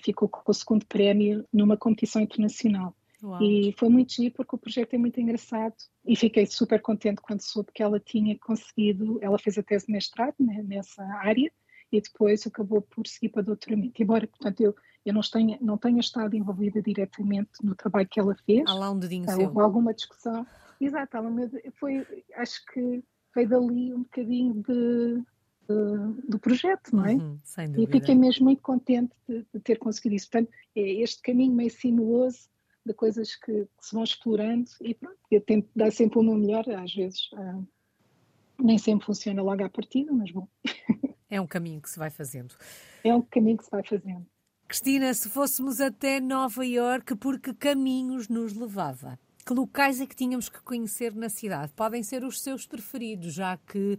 ficou 0.04 0.28
com 0.28 0.48
o 0.48 0.54
segundo 0.54 0.86
prémio 0.86 1.44
numa 1.52 1.76
competição 1.76 2.22
internacional. 2.22 2.94
Uau. 3.22 3.42
E 3.42 3.74
foi 3.78 3.88
muito 3.88 4.12
giro 4.14 4.34
porque 4.34 4.54
o 4.54 4.58
projeto 4.58 4.94
é 4.94 4.98
muito 4.98 5.20
engraçado 5.20 5.74
e 6.04 6.16
fiquei 6.16 6.46
super 6.46 6.80
contente 6.80 7.20
quando 7.20 7.40
soube 7.40 7.70
que 7.72 7.82
ela 7.82 8.00
tinha 8.00 8.38
conseguido, 8.38 9.18
ela 9.22 9.38
fez 9.38 9.58
a 9.58 9.62
tese 9.62 9.86
de 9.86 9.92
mestrado 9.92 10.34
né, 10.38 10.62
nessa 10.62 11.02
área 11.04 11.50
e 11.92 12.00
depois 12.00 12.46
acabou 12.46 12.80
por 12.82 13.06
seguir 13.06 13.30
para 13.30 13.42
doutoramento. 13.42 14.00
Embora, 14.00 14.26
portanto, 14.26 14.60
eu, 14.60 14.74
eu 15.04 15.12
não, 15.12 15.20
tenha, 15.20 15.58
não 15.60 15.76
tenha 15.76 16.00
estado 16.00 16.36
envolvida 16.36 16.80
diretamente 16.80 17.50
no 17.62 17.74
trabalho 17.74 18.08
que 18.08 18.20
ela 18.20 18.34
fez. 18.46 18.64
Há 18.66 18.74
lá 18.74 18.90
um 18.90 18.98
dedinho 18.98 19.26
Houve 19.28 19.60
alguma 19.60 19.92
discussão. 19.92 20.46
Exato, 20.80 21.18
foi, 21.78 22.06
acho 22.36 22.64
que 22.66 23.04
veio 23.34 23.48
dali 23.48 23.92
um 23.92 24.02
bocadinho 24.02 24.54
de, 24.54 25.22
de, 25.68 26.28
do 26.28 26.38
projeto, 26.38 26.96
não 26.96 27.04
é? 27.04 27.14
Uhum, 27.14 27.38
e 27.78 27.86
fiquei 27.86 28.14
mesmo 28.14 28.44
muito 28.44 28.62
contente 28.62 29.12
de, 29.28 29.44
de, 29.52 29.60
ter 29.60 29.78
conseguido 29.78 30.14
isso. 30.14 30.30
Portanto, 30.30 30.50
é 30.74 30.80
este 31.02 31.20
caminho 31.22 31.54
meio 31.54 31.70
sinuoso 31.70 32.49
de 32.84 32.94
coisas 32.94 33.34
que, 33.36 33.64
que, 33.64 33.86
se 33.86 33.94
vão 33.94 34.04
explorando 34.04 34.70
e 34.80 34.94
pronto, 34.94 35.18
eu 35.30 35.40
tento 35.40 35.68
dar 35.74 35.92
sempre 35.92 36.18
o 36.18 36.22
meu 36.22 36.34
melhor, 36.34 36.68
às 36.70 36.94
vezes 36.94 37.30
uh, 37.32 37.66
nem 38.58 38.78
sempre 38.78 39.06
funciona 39.06 39.42
logo 39.42 39.64
à 39.64 39.68
partida, 39.68 40.12
mas 40.12 40.30
bom. 40.30 40.48
É 41.28 41.40
um 41.40 41.46
caminho 41.46 41.80
que 41.80 41.88
se 41.88 41.98
vai 41.98 42.10
fazendo. 42.10 42.54
É 43.04 43.14
um 43.14 43.22
caminho 43.22 43.56
que 43.56 43.64
se 43.64 43.70
vai 43.70 43.84
fazendo. 43.84 44.26
Cristina, 44.66 45.12
se 45.14 45.28
fôssemos 45.28 45.80
até 45.80 46.20
Nova 46.20 46.64
Iorque, 46.66 47.14
por 47.14 47.38
que 47.38 47.52
caminhos 47.54 48.28
nos 48.28 48.52
levava? 48.52 49.18
Que 49.44 49.52
locais 49.52 50.00
é 50.00 50.06
que 50.06 50.14
tínhamos 50.14 50.48
que 50.48 50.60
conhecer 50.62 51.14
na 51.14 51.28
cidade? 51.28 51.72
Podem 51.72 52.02
ser 52.02 52.24
os 52.24 52.40
seus 52.40 52.66
preferidos, 52.66 53.32
já 53.34 53.56
que 53.56 53.98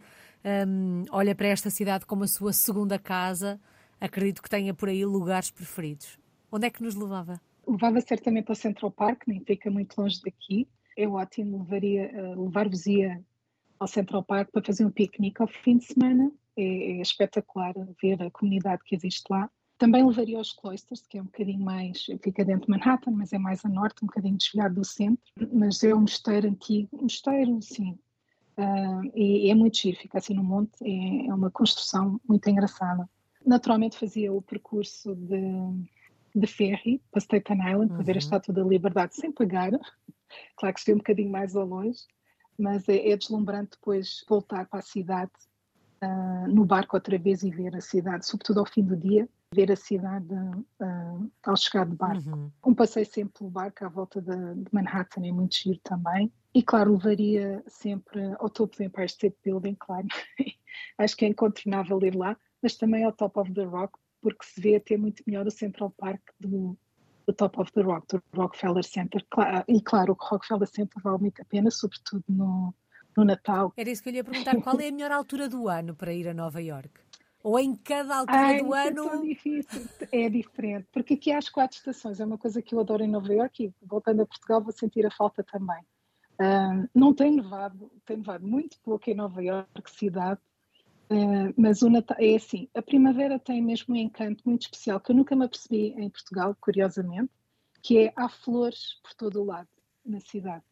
um, 0.67 1.03
olha 1.11 1.35
para 1.35 1.47
esta 1.47 1.69
cidade 1.69 2.05
como 2.05 2.23
a 2.23 2.27
sua 2.27 2.53
segunda 2.53 2.97
casa. 2.97 3.59
Acredito 3.99 4.41
que 4.41 4.49
tenha 4.49 4.73
por 4.73 4.89
aí 4.89 5.05
lugares 5.05 5.51
preferidos. 5.51 6.17
Onde 6.51 6.67
é 6.67 6.69
que 6.69 6.81
nos 6.81 6.95
levava? 6.95 7.41
Levava 7.67 8.02
certamente 8.02 8.50
ao 8.50 8.56
Central 8.56 8.91
Park, 8.91 9.24
nem 9.28 9.43
fica 9.43 9.69
muito 9.69 10.00
longe 10.00 10.21
daqui. 10.24 10.67
É 10.97 11.08
ótimo, 11.08 11.60
levaria, 11.60 12.12
uh, 12.13 12.43
levar-vos-ia 12.43 13.24
ao 13.80 13.88
Central 13.88 14.24
Park 14.24 14.52
para 14.52 14.63
fazer 14.63 14.86
um 14.86 14.91
piquenique 14.91 15.41
ao 15.41 15.47
fim 15.47 15.78
de 15.78 15.86
semana. 15.86 16.32
É, 16.58 16.63
é, 16.63 17.02
espetacular 17.02 17.74
ver 18.02 18.21
a 18.21 18.30
comunidade 18.30 18.84
que 18.84 18.93
existe 18.95 19.24
lá. 19.30 19.50
Também 19.78 20.06
levaria 20.06 20.38
aos 20.38 20.52
Cloisters, 20.52 21.08
que 21.08 21.17
é 21.17 21.21
um 21.21 21.26
bocadinho 21.26 21.63
mais, 21.63 22.06
fica 22.21 22.43
dentro 22.45 22.65
de 22.65 22.71
Manhattan, 22.71 23.12
mas 23.12 23.34
é 23.34 23.38
mais 23.38 23.65
a 23.65 23.69
norte, 23.69 24.04
um 24.04 24.08
bocadinho 24.08 24.38
desviado 24.38 24.76
do 24.76 24.86
centro. 24.86 25.24
Mas 25.52 25.82
é 25.82 25.95
um 25.95 26.02
mosteiro 26.02 26.47
antigo, 26.47 26.89
um 26.93 27.04
mosteiro, 27.04 27.60
sim. 27.62 27.97
Uh, 28.58 29.12
e, 29.15 29.50
é 29.50 29.56
muito 29.56 29.78
giro, 29.78 29.97
fica 29.97 30.17
assim 30.17 30.36
no 30.36 30.43
monte, 30.43 30.74
é, 30.84 31.28
é 31.28 31.34
uma 31.34 31.50
construção 31.50 32.19
muito 32.28 32.47
engraçada. 32.50 33.10
Naturalmente 33.45 33.97
fazia 33.97 34.32
o 34.32 34.41
percurso 34.41 35.15
de, 35.15 35.41
de 36.33 36.47
ferry 36.47 37.01
para 37.11 37.21
Staten 37.21 37.57
Island, 37.57 37.93
para 37.93 38.03
ver 38.03 38.11
a 38.11 38.15
uhum. 38.15 38.19
Estátua 38.19 38.53
da 38.53 38.63
Liberdade 38.63 39.15
sem 39.15 39.31
pagar. 39.31 39.71
Claro 40.55 40.73
que 40.73 40.79
estive 40.79 40.95
um 40.95 40.99
bocadinho 40.99 41.29
mais 41.29 41.57
ao 41.57 41.65
longe, 41.65 42.05
mas 42.57 42.87
é, 42.87 43.09
é 43.09 43.17
deslumbrante 43.17 43.71
depois 43.71 44.23
voltar 44.29 44.65
para 44.65 44.79
a 44.79 44.81
cidade 44.81 45.31
uh, 46.01 46.47
no 46.47 46.65
barco 46.65 46.95
outra 46.95 47.17
vez 47.17 47.43
e 47.43 47.49
ver 47.49 47.75
a 47.75 47.81
cidade, 47.81 48.25
sobretudo 48.25 48.59
ao 48.59 48.65
fim 48.65 48.83
do 48.83 48.95
dia, 48.95 49.27
ver 49.53 49.71
a 49.71 49.75
cidade 49.75 50.33
uh, 50.33 51.31
ao 51.43 51.57
chegar 51.57 51.85
de 51.85 51.95
barco. 51.95 52.29
Uhum. 52.29 52.51
Um 52.65 52.73
passeio 52.73 53.05
sempre 53.05 53.33
pelo 53.39 53.49
barco 53.49 53.85
à 53.85 53.89
volta 53.89 54.21
de, 54.21 54.55
de, 54.55 54.69
Manhattan 54.71 55.25
é 55.25 55.31
muito 55.31 55.57
giro 55.57 55.79
também. 55.83 56.31
E 56.53 56.61
claro, 56.61 56.93
levaria 56.93 57.63
sempre 57.67 58.33
ao 58.39 58.49
topo 58.49 58.75
do 58.77 58.83
Empire 58.83 59.05
State 59.05 59.37
Building, 59.43 59.75
claro. 59.79 60.07
Acho 60.97 61.17
que 61.17 61.25
é 61.25 61.27
incontornável 61.27 62.01
ir 62.03 62.15
lá, 62.15 62.37
mas 62.61 62.75
também 62.75 63.03
ao 63.03 63.11
Top 63.11 63.39
of 63.39 63.53
the 63.53 63.63
Rock, 63.63 63.97
porque 64.21 64.45
se 64.45 64.62
vê 64.62 64.75
até 64.75 64.95
muito 64.97 65.23
melhor 65.25 65.45
o 65.47 65.51
Central 65.51 65.91
Park 65.97 66.21
do, 66.39 66.77
do 67.25 67.34
Top 67.34 67.60
of 67.60 67.71
the 67.73 67.81
Rock, 67.81 68.07
do 68.07 68.21
Rockefeller 68.34 68.84
Center. 68.84 69.25
E 69.67 69.81
claro, 69.81 70.13
o 70.13 70.23
Rockefeller 70.23 70.67
Center 70.67 71.01
vale 71.03 71.19
muito 71.19 71.41
a 71.41 71.45
pena, 71.45 71.71
sobretudo 71.71 72.23
no, 72.29 72.73
no 73.17 73.25
Natal. 73.25 73.73
Era 73.75 73.89
isso 73.89 74.03
que 74.03 74.10
eu 74.10 74.13
ia 74.13 74.23
perguntar, 74.23 74.55
qual 74.62 74.79
é 74.79 74.88
a 74.88 74.91
melhor 74.91 75.12
altura 75.12 75.49
do 75.49 75.67
ano 75.67 75.95
para 75.95 76.13
ir 76.13 76.27
a 76.27 76.34
Nova 76.34 76.62
York? 76.62 76.91
Ou 77.43 77.57
em 77.57 77.75
cada 77.75 78.17
altura 78.17 78.38
Ai, 78.38 78.62
do 78.62 78.75
é 78.75 78.88
ano? 78.88 79.10
É 79.10 79.21
difícil, 79.21 79.88
é 80.12 80.29
diferente, 80.29 80.88
porque 80.91 81.15
aqui 81.15 81.31
há 81.31 81.39
as 81.39 81.49
quatro 81.49 81.75
estações, 81.75 82.19
é 82.19 82.25
uma 82.25 82.38
coisa 82.38 82.62
que 82.62 82.75
eu 82.75 82.79
adoro 82.79 83.03
em 83.03 83.07
Nova 83.07 83.34
York 83.34 83.63
e 83.63 83.73
voltando 83.84 84.21
a 84.21 84.25
Portugal 84.27 84.62
vou 84.62 84.71
sentir 84.71 85.05
a 85.05 85.12
falta 85.12 85.43
também. 85.43 85.81
Uh, 86.34 86.88
não 86.93 87.13
tem 87.13 87.31
nevado, 87.36 87.91
tem 88.05 88.17
nevado 88.17 88.47
muito 88.47 88.79
pouco 88.84 89.10
em 89.10 89.15
Nova 89.15 89.43
York, 89.43 89.89
cidade, 89.91 90.39
uh, 91.12 91.54
mas 91.58 91.82
o 91.82 91.89
Natal 91.89 92.17
é 92.19 92.36
assim, 92.36 92.67
a 92.74 92.82
primavera 92.82 93.38
tem 93.38 93.62
mesmo 93.62 93.93
um 93.93 93.97
encanto 93.97 94.43
muito 94.45 94.63
especial 94.63 95.00
que 95.00 95.12
eu 95.12 95.15
nunca 95.15 95.36
me 95.36 95.45
apercebi 95.45 95.93
em 95.97 96.10
Portugal, 96.10 96.56
curiosamente, 96.60 97.32
que 97.82 97.97
é 97.97 98.13
há 98.15 98.30
flores 98.30 99.00
por 99.04 99.13
todo 99.13 99.41
o 99.41 99.45
lado 99.45 99.69
na 100.06 100.19
cidade. 100.19 100.63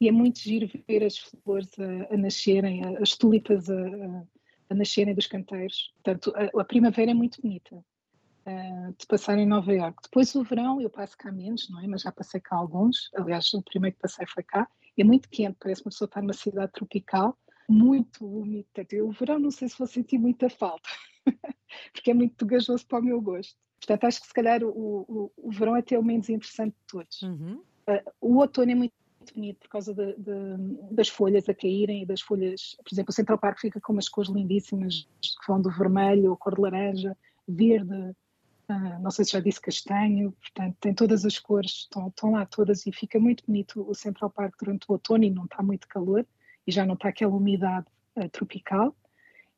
E 0.00 0.08
é 0.08 0.12
muito 0.12 0.40
giro 0.40 0.68
ver 0.88 1.04
as 1.04 1.18
flores 1.18 1.70
a, 1.78 2.14
a 2.14 2.16
nascerem, 2.16 2.82
as 2.98 3.16
tulipas 3.16 3.70
a, 3.70 3.74
a, 3.74 4.24
a, 4.70 4.74
nascerem 4.74 5.14
dos 5.14 5.26
canteiros. 5.26 5.92
Portanto, 6.02 6.32
a, 6.36 6.60
a 6.60 6.64
primavera 6.64 7.12
é 7.12 7.14
muito 7.14 7.40
bonita 7.40 7.76
uh, 7.76 8.94
de 8.98 9.06
passar 9.06 9.38
em 9.38 9.46
Nova 9.46 9.72
Iorque. 9.72 10.02
Depois 10.02 10.34
o 10.34 10.42
verão, 10.42 10.80
eu 10.80 10.90
passo 10.90 11.16
cá 11.16 11.30
menos, 11.30 11.68
não 11.70 11.80
é? 11.80 11.86
Mas 11.86 12.02
já 12.02 12.10
passei 12.10 12.40
cá 12.40 12.56
alguns. 12.56 13.10
Aliás, 13.14 13.52
o 13.54 13.62
primeiro 13.62 13.94
que 13.94 14.02
passei 14.02 14.26
foi 14.26 14.42
cá. 14.42 14.68
É 14.98 15.04
muito 15.04 15.28
quente, 15.28 15.56
parece 15.58 15.82
uma 15.82 15.90
pessoa 15.90 16.06
estar 16.06 16.20
numa 16.20 16.34
cidade 16.34 16.72
tropical, 16.72 17.38
muito 17.68 18.26
úmido. 18.26 18.68
Eu, 18.90 19.08
o 19.08 19.12
verão 19.12 19.38
não 19.38 19.50
sei 19.50 19.68
se 19.68 19.78
vou 19.78 19.86
sentir 19.86 20.18
muita 20.18 20.48
falta, 20.48 20.88
porque 21.92 22.10
é 22.10 22.14
muito 22.14 22.44
gajoso 22.46 22.86
para 22.86 23.00
o 23.00 23.04
meu 23.04 23.20
gosto. 23.20 23.56
Portanto, 23.80 24.04
acho 24.04 24.20
que 24.20 24.26
se 24.28 24.34
calhar 24.34 24.62
o, 24.62 24.68
o, 24.68 25.32
o 25.36 25.50
verão 25.50 25.74
é 25.74 25.80
até 25.80 25.98
o 25.98 26.04
menos 26.04 26.28
interessante 26.28 26.74
de 26.74 26.86
todos. 26.86 27.22
Uhum. 27.22 27.62
Uh, 27.88 28.12
o 28.20 28.36
outono 28.36 28.70
é 28.70 28.74
muito 28.74 28.94
muito 29.22 29.34
bonito 29.34 29.58
por 29.60 29.68
causa 29.68 29.94
de, 29.94 30.14
de, 30.16 30.90
das 30.90 31.08
folhas 31.08 31.48
a 31.48 31.54
caírem 31.54 32.02
e 32.02 32.06
das 32.06 32.20
folhas, 32.20 32.76
por 32.82 32.92
exemplo, 32.92 33.10
o 33.10 33.14
Central 33.14 33.38
Park 33.38 33.60
fica 33.60 33.80
com 33.80 33.92
umas 33.92 34.08
cores 34.08 34.30
lindíssimas 34.30 35.08
que 35.20 35.46
vão 35.46 35.62
do 35.62 35.70
vermelho, 35.70 36.36
cor 36.36 36.54
de 36.56 36.60
laranja, 36.60 37.16
verde, 37.46 37.94
uh, 37.94 39.00
não 39.00 39.10
sei 39.10 39.24
se 39.24 39.32
já 39.32 39.40
disse 39.40 39.60
castanho, 39.60 40.32
portanto 40.32 40.76
tem 40.80 40.94
todas 40.94 41.24
as 41.24 41.38
cores, 41.38 41.70
estão, 41.70 42.08
estão 42.08 42.32
lá 42.32 42.44
todas 42.44 42.84
e 42.86 42.92
fica 42.92 43.18
muito 43.18 43.44
bonito 43.46 43.88
o 43.88 43.94
Central 43.94 44.30
Park 44.30 44.54
durante 44.58 44.86
o 44.88 44.92
outono 44.92 45.24
e 45.24 45.30
não 45.30 45.44
está 45.44 45.62
muito 45.62 45.86
calor 45.86 46.26
e 46.66 46.72
já 46.72 46.84
não 46.84 46.94
está 46.94 47.08
aquela 47.08 47.34
umidade 47.34 47.86
uh, 48.16 48.28
tropical. 48.28 48.96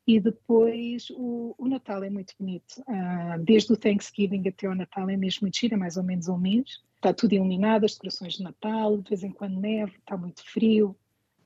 E 0.07 0.19
depois 0.19 1.09
o, 1.11 1.55
o, 1.57 1.67
Natal 1.67 2.03
é 2.03 2.09
muito 2.09 2.35
bonito. 2.39 2.79
Uh, 2.81 3.43
desde 3.43 3.73
o 3.73 3.77
Thanksgiving 3.77 4.47
até 4.47 4.67
o 4.69 4.75
Natal 4.75 5.09
é 5.09 5.17
mesmo 5.17 5.39
muito 5.43 5.57
giro, 5.57 5.73
é 5.73 5.77
mais 5.77 5.97
ou 5.97 6.03
menos 6.03 6.27
um 6.27 6.37
mês 6.37 6.83
está 7.07 7.13
tudo 7.13 7.33
iluminado, 7.33 7.85
as 7.85 7.93
decorações 7.93 8.33
de 8.33 8.43
Natal, 8.43 8.97
de 8.97 9.09
vez 9.09 9.23
em 9.23 9.31
quando 9.31 9.59
neve, 9.59 9.93
está 9.97 10.17
muito 10.17 10.43
frio. 10.43 10.95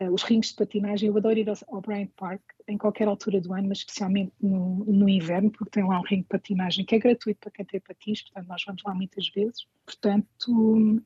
Uh, 0.02 0.12
os 0.14 0.24
rings 0.24 0.50
de 0.50 0.56
patinagem, 0.56 1.10
eu 1.10 1.18
adoro 1.18 1.38
ir 1.38 1.50
ao, 1.50 1.56
ao 1.68 1.82
Bryant 1.82 2.10
Park 2.16 2.42
em 2.68 2.78
qualquer 2.78 3.08
altura 3.08 3.42
do 3.42 3.54
ano, 3.54 3.68
mas 3.68 3.80
especialmente 3.80 4.32
no, 4.42 4.86
no, 4.86 5.10
inverno, 5.10 5.52
porque 5.52 5.72
tem 5.72 5.84
lá 5.84 6.00
um 6.00 6.04
ringue 6.04 6.24
de 6.24 6.30
patinagem 6.30 6.86
que 6.86 6.96
é 6.96 7.00
gratuito 7.00 7.40
para 7.42 7.52
quem 7.52 7.66
tem 7.66 7.82
patins, 7.82 8.22
portanto 8.22 8.48
nós 8.48 8.64
vamos 8.66 8.82
lá 8.84 8.96
muitas 8.96 9.28
vezes. 9.30 9.68
Portanto, 9.86 11.04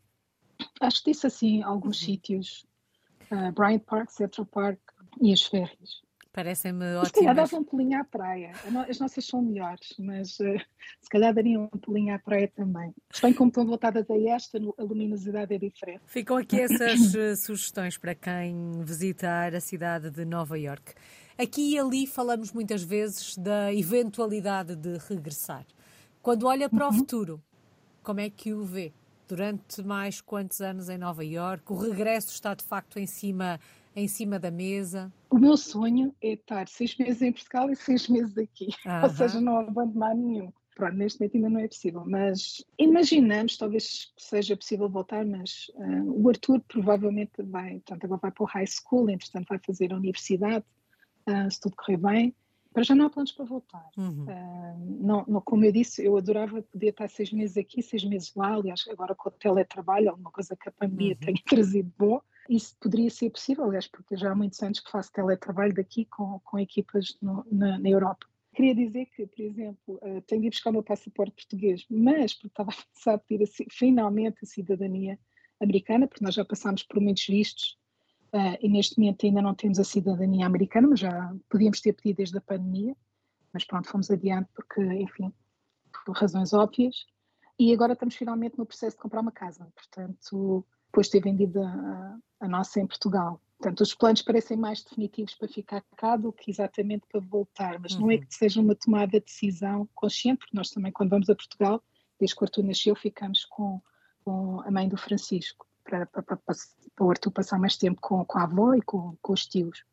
acho 0.80 1.04
que 1.04 1.12
disse 1.12 1.26
assim 1.26 1.64
alguns 1.64 2.00
uhum. 2.00 2.06
sítios, 2.06 2.68
uh, 3.34 3.52
Bryant 3.52 3.84
Park, 3.86 4.10
Central 4.12 4.46
Park 4.46 4.80
e 5.22 5.34
as 5.34 5.44
férias. 5.44 6.04
Parecem-me 6.34 6.96
ótimas. 6.96 7.08
Se 7.10 7.14
calhar 7.14 7.36
dava 7.36 7.56
um 7.58 7.64
pulinho 7.64 8.02
à 8.02 8.04
praia. 8.04 8.54
As 8.90 9.00
nossas 9.00 9.24
são 9.24 9.40
melhores, 9.40 9.94
mas 10.00 10.40
uh, 10.40 10.60
se 11.00 11.08
calhar 11.08 11.32
dariam 11.32 11.70
um 11.72 11.78
pulinho 11.78 12.16
à 12.16 12.18
praia 12.18 12.52
também. 12.56 12.92
Bem 13.22 13.34
como 13.34 13.50
estão 13.50 13.64
voltadas 13.64 14.10
a 14.10 14.18
esta, 14.18 14.58
a 14.58 14.84
luminosidade 14.84 15.54
é 15.54 15.60
diferente. 15.60 16.02
Ficam 16.08 16.38
aqui 16.38 16.60
essas 16.60 17.14
uh, 17.14 17.36
sugestões 17.38 18.00
para 18.00 18.16
quem 18.16 18.82
visitar 18.82 19.54
a 19.54 19.62
cidade 19.62 20.10
de 20.10 20.26
Nova 20.26 20.58
York. 20.58 20.94
Aqui 21.38 21.74
e 21.74 21.80
ali 21.80 22.08
falamos 22.08 22.52
muitas 22.52 22.84
vezes 22.84 23.38
da 23.38 23.72
eventualidade 23.72 24.76
de 24.76 24.98
regressar. 25.08 25.66
Quando 26.20 26.48
olha 26.48 26.68
para 26.68 26.88
uhum. 26.88 26.92
o 26.92 26.98
futuro, 26.98 27.44
como 28.02 28.20
é 28.20 28.30
que 28.32 28.54
o 28.54 28.66
vê? 28.66 28.92
Durante 29.34 29.82
mais 29.82 30.22
quantos 30.22 30.62
anos 30.62 30.90
em 30.90 30.98
Nova 31.00 31.26
York? 31.26 31.74
O 31.74 31.76
regresso 31.76 32.30
está 32.30 32.54
de 32.54 32.64
facto 32.64 33.00
em 33.00 33.08
cima 33.08 33.60
em 33.96 34.08
cima 34.08 34.38
da 34.38 34.52
mesa? 34.52 35.12
O 35.28 35.40
meu 35.40 35.58
sonho 35.58 36.14
é 36.22 36.34
estar 36.34 36.68
seis 36.68 36.96
meses 37.00 37.20
em 37.24 37.32
Portugal 37.32 37.68
e 37.72 37.76
seis 37.76 38.08
meses 38.08 38.38
aqui, 38.38 38.68
ou 39.02 39.10
seja, 39.10 39.42
não 39.42 39.58
abandonar 39.58 40.16
nenhum. 40.16 40.54
Pronto, 40.76 40.96
neste 40.96 41.20
momento 41.20 41.36
ainda 41.36 41.50
não 41.50 41.60
é 41.62 41.68
possível, 41.68 42.04
mas 42.06 42.64
imaginamos, 42.78 43.58
talvez 43.58 44.14
seja 44.18 44.56
possível 44.56 44.88
voltar, 44.88 45.26
mas 45.26 45.72
uh, 45.78 46.24
o 46.24 46.30
Arthur 46.30 46.62
provavelmente 46.68 47.42
vai, 47.42 47.80
portanto, 47.80 48.06
agora 48.06 48.22
vai 48.22 48.32
para 48.32 48.44
o 48.44 48.48
high 48.48 48.68
school, 48.68 49.10
entretanto 49.10 49.48
vai 49.50 49.58
fazer 49.66 49.92
a 49.94 49.96
universidade, 49.96 50.64
uh, 51.28 51.50
se 51.50 51.60
tudo 51.60 51.76
correr 51.76 51.98
bem. 51.98 52.36
Para 52.74 52.84
já 52.84 52.96
não 52.96 53.06
há 53.06 53.10
planos 53.10 53.32
para 53.32 53.46
voltar. 53.46 53.90
Uhum. 53.98 54.26
Uh, 54.26 55.06
não, 55.06 55.26
não, 55.28 55.42
como 55.42 55.64
eu 55.64 55.72
disse, 55.72 56.04
eu 56.04 56.18
adorava 56.18 56.62
poder 56.64 56.90
estar 56.90 57.08
seis 57.08 57.32
meses 57.32 57.56
aqui, 57.56 57.82
seis 57.82 58.04
meses 58.04 58.34
lá. 58.36 58.56
Aliás, 58.56 58.84
agora 58.90 59.14
com 59.14 59.30
o 59.30 59.32
teletrabalho, 59.32 60.10
alguma 60.10 60.32
coisa 60.32 60.56
que 60.56 60.70
a 60.70 60.72
pandemia 60.72 61.14
uhum. 61.14 61.20
tem 61.20 61.36
trazido 61.48 61.94
bom, 61.98 62.20
isso 62.50 62.76
poderia 62.80 63.10
ser 63.10 63.30
possível, 63.30 63.66
aliás, 63.66 63.88
porque 63.88 64.18
já 64.18 64.32
há 64.32 64.36
muitos 64.36 64.62
anos 64.62 64.80
que 64.80 64.92
faço 64.92 65.12
teletrabalho 65.12 65.74
daqui 65.74 66.06
com, 66.06 66.40
com 66.44 66.60
equipas 66.60 67.18
no, 67.22 67.46
na, 67.52 67.78
na, 67.80 67.90
Europa. 67.90 68.28
Queria 68.54 68.76
dizer 68.76 69.06
que, 69.08 69.26
por 69.26 69.42
exemplo, 69.42 70.00
uh, 70.02 70.22
tenho 70.28 70.42
de 70.42 70.48
ir 70.48 70.50
buscar 70.50 70.70
o 70.72 70.74
meu 70.74 70.84
passaporte 70.84 71.34
português, 71.36 71.86
mas 71.90 72.34
porque 72.34 72.48
estava 72.48 72.72
a 72.72 72.76
pensar 72.94 73.18
pedir 73.20 73.44
a, 73.44 73.66
finalmente 73.72 74.40
a 74.44 74.46
cidadania 74.46 75.18
americana, 75.62 76.08
porque 76.08 76.24
nós 76.24 76.36
já 76.36 76.44
passámos 76.44 76.84
por 76.84 77.00
muitos 77.00 77.26
vistos 77.26 77.78
uh, 78.34 78.58
e 78.62 78.70
neste 78.70 79.00
momento 79.00 79.26
ainda 79.26 79.42
não 79.42 79.54
temos 79.54 79.80
a 79.80 79.84
cidadania 79.84 80.46
americana, 80.46 80.88
mas 80.88 81.00
já 81.00 81.34
podíamos 81.50 81.82
ter 81.82 81.94
pedido 81.94 82.18
desde 82.18 82.38
a 82.38 82.42
pandemia, 82.42 82.96
mas 83.54 83.64
pronto, 83.64 83.88
fomos 83.88 84.10
adiante 84.10 84.50
porque, 84.54 84.82
enfim, 84.82 85.34
por 86.06 86.16
razões 86.16 86.54
óbvias. 86.54 87.06
E 87.60 87.74
agora 87.74 87.94
estamos 87.94 88.16
finalmente 88.16 88.58
no 88.58 88.66
processo 88.66 88.98
de 88.98 89.02
comprar 89.02 89.22
uma 89.22 89.32
casa, 89.32 89.68
portanto 89.76 90.66
depois 90.94 91.08
de 91.08 91.14
ter 91.14 91.22
vendido 91.22 91.62
a, 91.64 92.18
a 92.42 92.48
nossa 92.48 92.80
em 92.80 92.86
Portugal. 92.86 93.42
Portanto, 93.58 93.82
os 93.82 93.96
planos 93.96 94.22
parecem 94.22 94.56
mais 94.56 94.84
definitivos 94.84 95.34
para 95.34 95.48
ficar 95.48 95.84
cá 95.98 96.16
do 96.16 96.32
que 96.32 96.52
exatamente 96.52 97.04
para 97.12 97.20
voltar, 97.20 97.80
mas 97.80 97.94
uhum. 97.94 98.02
não 98.02 98.12
é 98.12 98.16
uhum. 98.16 98.22
que 98.22 98.36
seja 98.36 98.62
uma 98.62 98.76
tomada 98.76 99.20
de 99.20 99.26
decisão 99.26 99.90
consciente, 99.96 100.40
porque 100.40 100.56
nós 100.56 100.70
também, 100.70 100.92
quando 100.92 101.10
vamos 101.10 101.30
a 101.30 101.36
Portugal, 101.36 101.82
desde 102.20 102.36
que 102.36 102.44
o 102.44 102.46
Arthur 102.46 102.64
nasceu, 102.64 102.96
ficamos 102.96 103.46
com, 103.46 103.82
com 104.24 104.62
a 104.62 104.70
mãe 104.70 104.88
do 104.88 104.98
Francisco, 104.98 105.66
para, 105.84 106.06
para, 106.06 106.24
para, 106.24 106.38
para, 106.38 107.06
o 107.06 107.10
Arthur 107.10 107.32
passar 107.32 107.60
mais 107.60 107.78
tempo 107.78 108.00
com, 108.02 108.24
com 108.26 108.40
a 108.40 108.44
avó 108.44 108.74
e 108.74 108.82
com, 108.82 109.16
com 109.22 109.34
os 109.34 109.46
tios. 109.46 109.84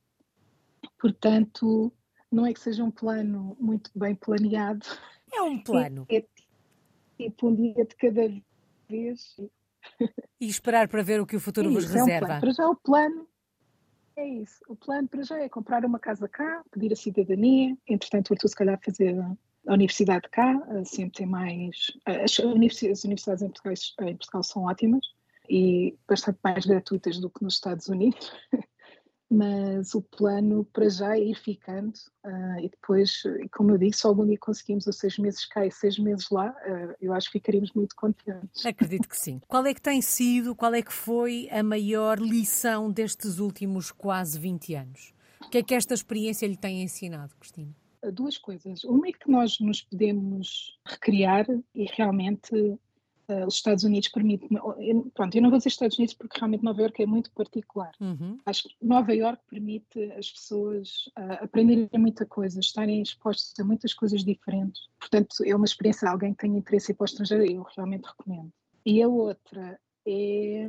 Portanto, 0.98 1.92
não 2.31 2.46
é 2.46 2.53
que 2.53 2.61
seja 2.61 2.85
um 2.85 2.90
plano 2.90 3.57
muito 3.61 3.90
bem 3.94 4.14
planeado. 4.14 4.87
É 5.33 5.42
um 5.42 5.62
plano. 5.62 6.07
É, 6.09 6.16
é 6.16 6.24
tipo 7.16 7.48
um 7.48 7.55
dia 7.55 7.85
de 7.85 7.94
cada 7.96 8.29
vez 8.88 9.37
E 10.40 10.46
esperar 10.46 10.88
para 10.88 11.03
ver 11.03 11.20
o 11.20 11.26
que 11.26 11.37
o 11.37 11.40
futuro 11.40 11.68
é 11.68 11.72
vos 11.72 11.85
reserva. 11.85 12.35
É 12.35 12.37
um 12.37 12.40
para 12.40 12.53
já 12.53 12.68
o 12.68 12.76
plano 12.76 13.29
é 14.16 14.26
isso. 14.26 14.61
O 14.68 14.76
plano 14.76 15.09
para 15.09 15.22
já 15.22 15.38
é 15.38 15.48
comprar 15.48 15.85
uma 15.85 15.98
casa 15.98 16.29
cá, 16.29 16.62
pedir 16.70 16.92
a 16.92 16.96
cidadania, 16.96 17.76
entretanto 17.88 18.31
o 18.31 18.35
Arthur 18.35 18.48
se 18.48 18.57
calhar 18.57 18.79
fazer 18.85 19.18
a 19.66 19.72
universidade 19.72 20.29
cá, 20.31 20.61
sempre 20.85 21.12
tem 21.12 21.26
mais... 21.26 21.90
As 22.05 22.38
universidades, 22.38 23.42
em 23.42 23.48
Portugal, 23.48 23.74
em 24.00 24.16
Portugal 24.16 24.42
são 24.42 24.64
ótimas 24.64 25.07
e 25.50 25.98
bastante 26.08 26.38
mais 26.44 26.64
gratuitas 26.64 27.18
do 27.18 27.28
que 27.28 27.42
nos 27.42 27.54
Estados 27.54 27.88
Unidos. 27.88 28.32
mas 29.30 29.94
o 29.94 30.02
plano 30.02 30.64
para 30.72 30.88
já 30.88 31.16
é 31.16 31.20
ir 31.20 31.36
ficando 31.36 31.94
uh, 32.26 32.58
e 32.58 32.68
depois, 32.68 33.22
como 33.52 33.70
eu 33.70 33.78
disse, 33.78 34.00
se 34.00 34.06
algum 34.06 34.26
dia 34.26 34.36
conseguimos 34.36 34.88
os 34.88 34.98
seis 34.98 35.16
meses 35.18 35.46
cá 35.46 35.64
e 35.64 35.70
seis 35.70 35.96
meses 36.00 36.28
lá, 36.30 36.50
uh, 36.50 36.96
eu 37.00 37.12
acho 37.12 37.28
que 37.28 37.38
ficaríamos 37.38 37.72
muito 37.72 37.94
contentes. 37.94 38.66
Acredito 38.66 39.08
que 39.08 39.16
sim. 39.16 39.40
Qual 39.46 39.64
é 39.64 39.72
que 39.72 39.80
tem 39.80 40.02
sido, 40.02 40.56
qual 40.56 40.74
é 40.74 40.82
que 40.82 40.92
foi 40.92 41.48
a 41.52 41.62
maior 41.62 42.18
lição 42.18 42.90
destes 42.90 43.38
últimos 43.38 43.92
quase 43.92 44.36
20 44.36 44.74
anos? 44.74 45.14
O 45.40 45.48
que 45.48 45.58
é 45.58 45.62
que 45.62 45.74
esta 45.74 45.94
experiência 45.94 46.46
lhe 46.46 46.56
tem 46.56 46.82
ensinado, 46.82 47.34
Cristina? 47.38 47.72
Duas 48.12 48.36
coisas. 48.36 48.82
Uma 48.82 49.08
é 49.08 49.12
que 49.12 49.30
nós 49.30 49.60
nos 49.60 49.82
podemos 49.82 50.76
recriar 50.84 51.46
e 51.74 51.84
realmente 51.84 52.78
uh, 53.31 53.47
os 53.47 53.55
Estados 53.55 53.85
Unidos 53.85 54.09
permitem. 54.09 54.49
Pronto, 55.14 55.35
eu 55.35 55.43
não 55.43 55.51
vou 55.51 55.59
dizer 55.59 55.69
Estados 55.69 55.97
Unidos 55.97 56.14
porque 56.14 56.38
realmente 56.38 56.64
Nova 56.64 56.83
Iorque 56.83 57.03
é 57.03 57.07
muito 57.07 57.31
particular. 57.33 57.93
Uhum. 58.01 58.38
Acho 58.45 58.64
que 58.64 58.75
Nova 58.83 59.14
Iorque 59.14 59.43
permite 59.49 60.12
as 60.12 60.31
pessoas 60.31 61.07
uh, 61.19 61.45
aprenderem 61.45 61.88
muita 61.97 62.27
coisa, 62.27 62.61
estarem 62.61 63.01
expostas 63.01 63.59
a 63.59 63.64
muitas 63.64 63.95
coisas 63.95 64.25
diferentes. 64.25 64.88
Portanto, 64.99 65.37
é 65.45 65.55
uma 65.55 65.64
experiência. 65.64 66.09
Alguém 66.09 66.33
que 66.33 66.40
tem 66.40 66.57
interesse 66.57 66.90
em 66.90 66.95
ir 66.95 66.97
para 66.97 67.05
o 67.05 67.07
estrangeiro, 67.07 67.45
eu 67.45 67.62
realmente 67.77 68.05
recomendo. 68.05 68.53
E 68.85 69.03
a 69.03 69.09
outra 69.09 69.79
é 70.07 70.69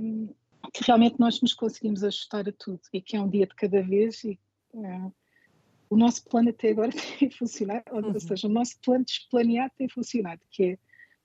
que 0.74 0.84
realmente 0.86 1.20
nós 1.20 1.42
nos 1.42 1.54
conseguimos 1.54 2.04
ajustar 2.04 2.48
a 2.48 2.52
tudo 2.52 2.80
e 2.94 3.02
que 3.02 3.16
é 3.16 3.22
um 3.22 3.28
dia 3.28 3.48
de 3.48 3.56
cada 3.56 3.82
vez 3.82 4.24
e 4.24 4.40
uh, 4.74 5.12
o 5.90 5.98
nosso 5.98 6.24
plano 6.24 6.50
até 6.50 6.70
agora 6.70 6.92
tem 7.20 7.30
funcionado, 7.30 7.84
ou, 7.92 8.02
uhum. 8.02 8.14
ou 8.14 8.20
seja, 8.20 8.48
o 8.48 8.52
nosso 8.52 8.80
plano 8.80 9.04
desplaneado 9.04 9.74
tem 9.78 9.90
funcionado, 9.90 10.42
que 10.50 10.64
é 10.64 10.78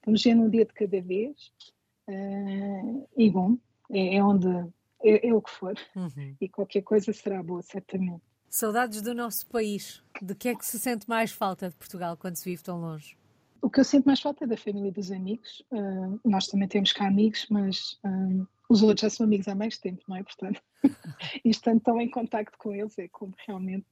Vamos 0.07 0.23
ver 0.23 0.37
um 0.37 0.49
dia 0.49 0.65
de 0.65 0.73
cada 0.73 1.01
vez. 1.03 1.53
Uh, 2.09 3.07
e 3.17 3.29
bom, 3.29 3.59
é, 3.91 4.17
é 4.17 4.25
onde 4.25 4.49
é, 5.03 5.29
é, 5.29 5.35
o 5.35 5.43
que 5.43 5.51
for. 5.51 5.75
Uhum. 5.97 6.37
E 6.41 6.49
qualquer 6.49 6.83
coisa 6.83 7.13
será 7.13 7.43
boa, 7.43 7.61
certamente. 7.63 8.23
Saudades 8.49 9.03
do 9.03 9.13
nosso 9.13 9.47
país. 9.49 10.03
De 10.23 10.35
que 10.35 10.49
é 10.49 10.55
que 10.55 10.65
se 10.65 10.79
sente 10.79 11.09
mais 11.09 11.33
falta 11.33 11.69
de 11.69 11.75
Portugal 11.75 12.17
quando 12.17 12.37
se 12.37 12.45
vive 12.45 12.63
tão 12.63 12.81
longe? 12.81 13.17
O 13.61 13.69
que 13.69 13.81
eu 13.81 13.85
sinto 13.85 14.07
mais 14.07 14.21
falta 14.21 14.45
é 14.45 14.47
da 14.47 14.57
família 14.57 14.89
e 14.89 14.93
dos 14.93 15.11
amigos. 15.11 15.63
Uh, 15.73 16.21
nós 16.25 16.47
também 16.47 16.69
temos 16.69 16.93
cá 16.93 17.09
amigos, 17.09 17.47
mas 17.51 17.99
uh, 18.05 18.47
os 18.69 18.83
outros 18.83 19.01
já 19.01 19.11
são 19.11 19.27
amigos 19.27 19.49
há 19.49 19.55
mais 19.55 19.77
tempo, 19.77 20.03
não 20.07 20.17
é? 20.17 20.23
Portanto, 20.23 20.63
e 21.45 21.51
estando 21.51 21.81
tão 21.81 22.01
em 22.01 22.09
contacto 22.09 22.57
com 22.59 22.73
eles 22.73 22.97
é 22.99 23.09
como 23.09 23.35
realmente 23.47 23.87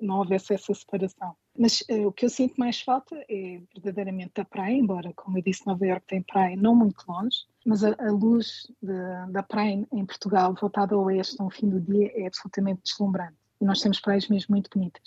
não 0.00 0.18
houvesse 0.18 0.52
essa 0.52 0.74
separação. 0.74 1.36
Mas 1.60 1.82
uh, 1.90 2.06
o 2.06 2.12
que 2.12 2.24
eu 2.24 2.30
sinto 2.30 2.54
mais 2.56 2.80
falta 2.80 3.14
é 3.28 3.60
verdadeiramente 3.74 4.40
a 4.40 4.46
praia, 4.46 4.72
embora, 4.72 5.12
como 5.12 5.36
eu 5.36 5.42
disse, 5.42 5.66
Nova 5.66 5.86
Iorque 5.86 6.06
tem 6.06 6.22
praia 6.22 6.56
não 6.56 6.74
muito 6.74 7.04
longe, 7.06 7.44
mas 7.66 7.84
a, 7.84 7.94
a 7.98 8.10
luz 8.10 8.66
de, 8.82 9.30
da 9.30 9.42
praia 9.42 9.86
em 9.92 10.06
Portugal, 10.06 10.54
voltada 10.58 10.94
ao 10.94 11.02
oeste 11.02 11.38
no 11.38 11.50
fim 11.50 11.68
do 11.68 11.78
dia, 11.78 12.10
é 12.14 12.26
absolutamente 12.26 12.80
deslumbrante. 12.84 13.36
E 13.60 13.66
nós 13.66 13.82
temos 13.82 14.00
praias 14.00 14.26
mesmo 14.28 14.54
muito 14.54 14.70
bonitas. 14.70 15.02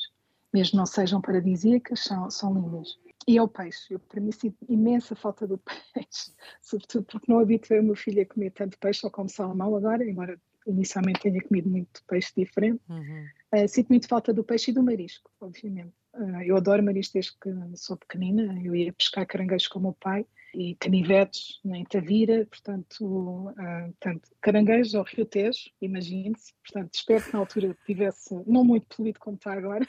Mesmo 0.53 0.77
não 0.77 0.85
sejam 0.85 1.19
paradisíacas, 1.19 2.01
são, 2.01 2.29
são 2.29 2.53
lindas. 2.53 2.99
E 3.27 3.35
é 3.35 3.41
o 3.41 3.47
peixe. 3.47 3.91
Eu, 3.91 3.97
para 3.97 4.21
mim, 4.21 4.31
sinto 4.31 4.55
imensa 4.69 5.15
falta 5.15 5.47
do 5.47 5.57
peixe, 5.91 6.33
sobretudo 6.61 7.03
porque 7.05 7.31
não 7.31 7.39
habituei 7.39 7.79
o 7.79 7.83
meu 7.83 7.95
filho 7.95 8.21
a 8.21 8.25
comer 8.27 8.51
tanto 8.51 8.77
peixe, 8.77 8.99
só 8.99 9.09
como 9.09 9.27
salmão 9.27 9.75
agora, 9.75 10.07
embora 10.07 10.39
inicialmente 10.67 11.19
tenha 11.19 11.41
comido 11.41 11.67
muito 11.67 12.03
peixe 12.07 12.31
diferente. 12.37 12.79
Uhum. 12.87 13.25
Uh, 13.55 13.67
sinto 13.67 13.89
muito 13.89 14.07
falta 14.07 14.31
do 14.31 14.43
peixe 14.43 14.69
e 14.69 14.73
do 14.75 14.83
marisco, 14.83 15.31
obviamente. 15.41 15.93
Uh, 16.13 16.41
eu 16.43 16.57
adoro 16.57 16.83
marisco 16.83 17.13
desde 17.13 17.33
que 17.39 17.49
sou 17.75 17.97
pequenina. 17.97 18.59
Eu 18.63 18.75
ia 18.75 18.93
pescar 18.93 19.25
caranguejos 19.25 19.67
com 19.67 19.79
o 19.79 19.81
meu 19.81 19.93
pai 19.93 20.25
e 20.53 20.75
canivetes 20.75 21.59
em 21.65 21.83
Tavira, 21.83 22.45
portanto, 22.45 23.03
uh, 23.49 23.93
portanto 23.99 24.29
caranguejos 24.39 24.93
ao 24.93 25.03
Rio 25.03 25.25
Tejo, 25.25 25.71
imagine-se. 25.81 26.53
Portanto, 26.63 26.93
espero 26.93 27.23
que 27.23 27.33
na 27.33 27.39
altura 27.39 27.77
tivesse, 27.85 28.35
não 28.45 28.63
muito 28.63 28.85
poluído 28.95 29.19
como 29.19 29.35
está 29.35 29.53
agora, 29.53 29.83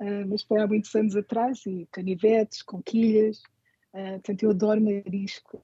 uh, 0.00 0.26
mas 0.28 0.42
foi 0.42 0.60
há 0.60 0.66
muitos 0.66 0.94
anos 0.94 1.16
atrás, 1.16 1.66
e 1.66 1.88
canivetes, 1.90 2.62
conquilhas. 2.62 3.38
Uh, 3.92 4.12
portanto, 4.12 4.42
eu 4.44 4.50
adoro 4.50 4.80
marisco 4.80 5.62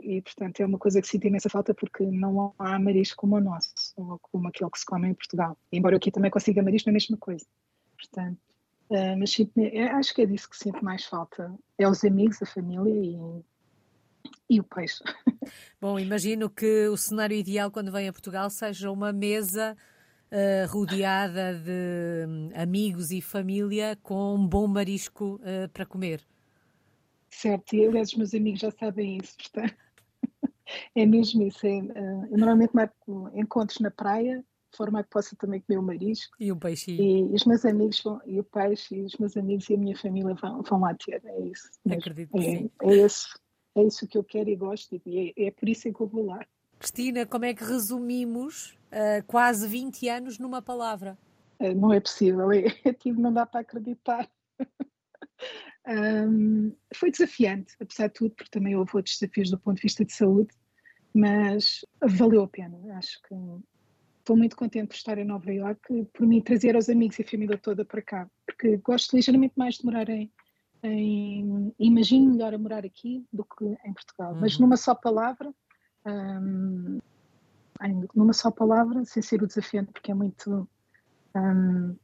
e, 0.00 0.20
portanto, 0.22 0.60
é 0.60 0.66
uma 0.66 0.78
coisa 0.78 1.00
que 1.00 1.08
sinto 1.08 1.26
imensa 1.26 1.50
falta 1.50 1.74
porque 1.74 2.04
não 2.04 2.54
há 2.58 2.78
marisco 2.78 3.18
como 3.18 3.36
o 3.36 3.40
nosso, 3.40 3.72
ou 3.96 4.18
como 4.18 4.48
aquele 4.48 4.70
que 4.70 4.78
se 4.78 4.86
come 4.86 5.08
em 5.08 5.14
Portugal. 5.14 5.58
Embora 5.70 5.94
eu 5.94 5.98
aqui 5.98 6.10
também 6.10 6.30
consiga 6.30 6.62
marisco, 6.62 6.88
é 6.88 6.90
a 6.90 6.94
mesma 6.94 7.16
coisa. 7.18 7.44
Portanto, 7.96 8.40
uh, 8.90 9.18
mas 9.18 9.30
sinto, 9.30 9.52
acho 9.92 10.14
que 10.14 10.22
é 10.22 10.26
disso 10.26 10.48
que 10.50 10.56
sinto 10.56 10.84
mais 10.84 11.04
falta. 11.04 11.54
É 11.78 11.88
os 11.88 12.04
amigos, 12.04 12.42
a 12.42 12.46
família 12.46 12.92
e 12.92 13.44
e 14.48 14.60
o 14.60 14.64
peixe. 14.64 15.02
Bom, 15.80 15.98
imagino 15.98 16.48
que 16.48 16.88
o 16.88 16.96
cenário 16.96 17.36
ideal 17.36 17.70
quando 17.70 17.92
vem 17.92 18.08
a 18.08 18.12
Portugal 18.12 18.48
seja 18.50 18.90
uma 18.90 19.12
mesa 19.12 19.76
uh, 20.30 20.70
rodeada 20.70 21.54
de 21.54 22.26
hum, 22.26 22.50
amigos 22.54 23.10
e 23.10 23.20
família 23.20 23.96
com 24.02 24.34
um 24.34 24.46
bom 24.46 24.66
marisco 24.66 25.40
uh, 25.42 25.68
para 25.72 25.86
comer. 25.86 26.22
Certo, 27.30 27.74
e 27.74 27.86
aliás 27.86 28.10
os 28.10 28.16
meus 28.16 28.34
amigos 28.34 28.60
já 28.60 28.70
sabem 28.70 29.18
isso, 29.18 29.36
portanto, 29.36 29.74
é 30.94 31.04
mesmo 31.04 31.42
isso. 31.42 31.66
É, 31.66 31.78
eu 31.78 32.38
normalmente 32.38 32.74
marco 32.74 33.28
encontros 33.34 33.80
na 33.80 33.90
praia, 33.90 34.44
forma 34.74 35.02
que 35.02 35.10
possa 35.10 35.36
também 35.36 35.60
comer 35.60 35.78
o 35.78 35.82
marisco. 35.82 36.34
E 36.38 36.50
o 36.50 36.56
peixe. 36.56 36.92
E, 36.92 37.20
e, 37.20 37.34
os 37.34 37.44
meus 37.44 37.64
amigos 37.64 38.02
vão, 38.02 38.20
e 38.26 38.38
o 38.38 38.44
peixe, 38.44 38.96
e 38.96 39.02
os 39.02 39.16
meus 39.16 39.36
amigos 39.36 39.68
e 39.70 39.74
a 39.74 39.78
minha 39.78 39.96
família 39.96 40.34
vão, 40.34 40.62
vão 40.62 40.80
lá 40.80 40.94
ter, 40.94 41.22
é 41.24 41.40
isso. 41.40 41.70
Acredito 41.90 42.36
é. 42.36 42.68
É 42.82 42.94
esse 42.96 43.28
é 43.74 43.82
isso 43.82 44.06
que 44.06 44.16
eu 44.16 44.24
quero 44.24 44.48
e 44.48 44.56
gosto 44.56 45.00
e 45.04 45.34
é, 45.36 45.46
é 45.46 45.50
por 45.50 45.68
isso 45.68 45.92
que 45.92 46.00
eu 46.00 46.06
vou 46.06 46.26
lá. 46.26 46.46
Cristina, 46.78 47.26
como 47.26 47.44
é 47.44 47.54
que 47.54 47.64
resumimos 47.64 48.78
uh, 48.92 49.24
quase 49.26 49.66
20 49.66 50.08
anos 50.08 50.38
numa 50.38 50.62
palavra? 50.62 51.18
Uh, 51.58 51.74
não 51.74 51.92
é 51.92 52.00
possível, 52.00 52.52
é, 52.52 52.64
é, 52.84 52.92
tipo, 52.92 53.20
não 53.20 53.32
dá 53.32 53.44
para 53.44 53.60
acreditar. 53.60 54.30
um, 55.88 56.74
foi 56.94 57.10
desafiante, 57.10 57.74
apesar 57.80 58.08
de 58.08 58.14
tudo, 58.14 58.34
porque 58.34 58.50
também 58.50 58.76
houve 58.76 58.92
outros 58.94 59.18
desafios 59.18 59.50
do 59.50 59.58
ponto 59.58 59.76
de 59.76 59.82
vista 59.82 60.04
de 60.04 60.12
saúde, 60.12 60.54
mas 61.12 61.84
valeu 62.00 62.42
a 62.42 62.48
pena. 62.48 62.78
Acho 62.96 63.20
que 63.22 63.34
estou 64.24 64.36
muito 64.36 64.56
contente 64.56 64.88
por 64.88 64.94
estar 64.94 65.18
em 65.18 65.24
Nova 65.24 65.52
Iorque, 65.52 66.06
por 66.14 66.26
mim 66.26 66.40
trazer 66.40 66.74
os 66.74 66.88
amigos 66.88 67.18
e 67.18 67.22
a 67.22 67.28
família 67.28 67.58
toda 67.58 67.84
para 67.84 68.00
cá, 68.00 68.26
porque 68.46 68.78
gosto 68.78 69.14
ligeiramente 69.14 69.52
mais 69.54 69.74
de 69.74 69.84
morar 69.84 70.08
em, 70.08 70.32
em, 70.82 71.74
imagino 71.78 72.32
melhor 72.32 72.54
a 72.54 72.58
morar 72.58 72.86
aqui 72.86 73.26
do 73.30 73.44
que 73.44 73.64
em 73.84 73.92
Portugal. 73.92 74.32
Uhum. 74.32 74.40
Mas 74.40 74.58
numa 74.58 74.78
só 74.78 74.94
palavra, 74.94 75.52
um, 76.06 76.98
numa 78.14 78.32
só 78.32 78.50
palavra, 78.50 79.04
sem 79.04 79.22
ser 79.22 79.42
o 79.42 79.46
desafiante, 79.46 79.92
porque 79.92 80.10
é 80.10 80.14
muito. 80.14 80.66
Um, 81.36 81.94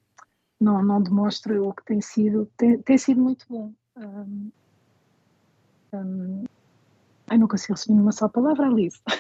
não, 0.61 0.83
não 0.83 1.03
demonstra 1.03 1.63
o 1.63 1.73
que 1.73 1.85
tem 1.87 2.03
sido. 2.03 2.51
Tem, 2.55 2.83
tem 2.83 2.99
sido 2.99 3.23
muito 3.23 3.47
bom. 3.49 3.73
Um, 3.97 4.51
um, 5.95 6.45
ai, 7.31 7.39
não 7.39 7.49
consigo 7.49 7.73
resumir 7.73 7.97
numa 7.97 8.13
só 8.13 8.29
palavra, 8.29 8.67
Alice. 8.67 9.01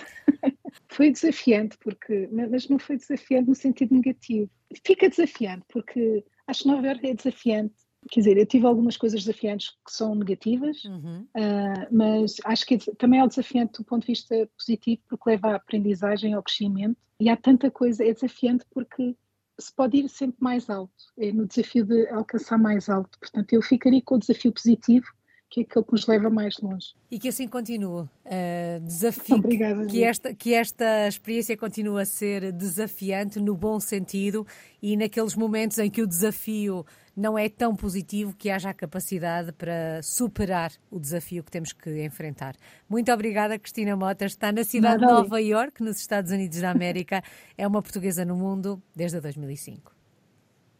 foi 1.00 1.10
desafiante, 1.10 1.78
porque, 1.78 2.28
mas 2.30 2.68
não 2.68 2.78
foi 2.78 2.98
desafiante 2.98 3.48
no 3.48 3.54
sentido 3.54 3.94
negativo. 3.94 4.50
Fica 4.84 5.08
desafiante, 5.08 5.64
porque 5.72 6.22
acho 6.46 6.62
que 6.62 6.68
Nova 6.68 6.86
Iorque 6.86 7.06
é 7.06 7.14
desafiante 7.14 7.74
Quer 8.10 8.20
dizer, 8.20 8.38
eu 8.38 8.46
tive 8.46 8.66
algumas 8.66 8.96
coisas 8.96 9.24
desafiantes 9.24 9.70
que 9.70 9.92
são 9.92 10.14
negativas, 10.14 10.82
uhum. 10.84 11.26
uh, 11.36 11.86
mas 11.90 12.36
acho 12.46 12.64
que 12.64 12.78
também 12.94 13.20
é 13.20 13.28
desafiante 13.28 13.78
do 13.78 13.84
ponto 13.84 14.02
de 14.02 14.12
vista 14.12 14.48
positivo, 14.56 15.02
porque 15.06 15.30
leva 15.30 15.48
à 15.48 15.56
aprendizagem, 15.56 16.32
ao 16.32 16.42
crescimento. 16.42 16.96
E 17.20 17.28
há 17.28 17.36
tanta 17.36 17.70
coisa, 17.70 18.02
é 18.02 18.12
desafiante 18.12 18.64
porque 18.70 19.14
se 19.58 19.74
pode 19.74 19.98
ir 19.98 20.08
sempre 20.08 20.38
mais 20.40 20.70
alto, 20.70 20.94
é 21.18 21.30
no 21.30 21.46
desafio 21.46 21.84
de 21.84 22.08
alcançar 22.08 22.56
mais 22.56 22.88
alto. 22.88 23.18
Portanto, 23.18 23.52
eu 23.52 23.60
ficaria 23.60 24.00
com 24.02 24.14
o 24.14 24.18
desafio 24.18 24.52
positivo 24.52 25.06
que 25.50 25.60
é 25.60 25.62
aquele 25.64 25.84
que 25.84 25.92
nos 25.92 26.06
leva 26.06 26.30
mais 26.30 26.56
longe. 26.58 26.94
E 27.10 27.18
que 27.18 27.28
assim 27.28 27.48
continue. 27.48 28.02
Uh, 28.02 28.80
desafio 28.82 29.36
Obrigada, 29.36 29.84
que, 29.84 30.04
esta, 30.04 30.32
que 30.32 30.54
esta 30.54 31.08
experiência 31.08 31.56
continue 31.56 32.00
a 32.00 32.04
ser 32.06 32.52
desafiante 32.52 33.40
no 33.40 33.56
bom 33.56 33.80
sentido 33.80 34.46
e 34.80 34.96
naqueles 34.96 35.34
momentos 35.34 35.78
em 35.78 35.90
que 35.90 36.02
o 36.02 36.06
desafio 36.06 36.86
não 37.16 37.36
é 37.36 37.48
tão 37.48 37.74
positivo 37.74 38.32
que 38.34 38.48
haja 38.48 38.70
a 38.70 38.74
capacidade 38.74 39.52
para 39.52 40.00
superar 40.04 40.70
o 40.88 41.00
desafio 41.00 41.42
que 41.42 41.50
temos 41.50 41.72
que 41.72 42.04
enfrentar. 42.04 42.54
Muito 42.88 43.12
obrigada, 43.12 43.58
Cristina 43.58 43.96
Mota. 43.96 44.24
Está 44.24 44.52
na 44.52 44.62
cidade 44.62 45.00
de 45.00 45.06
Nova 45.06 45.40
York, 45.40 45.82
nos 45.82 45.98
Estados 45.98 46.30
Unidos 46.30 46.60
da 46.60 46.70
América. 46.70 47.22
É 47.58 47.66
uma 47.66 47.82
portuguesa 47.82 48.24
no 48.24 48.36
mundo 48.36 48.80
desde 48.94 49.20
2005. 49.20 49.99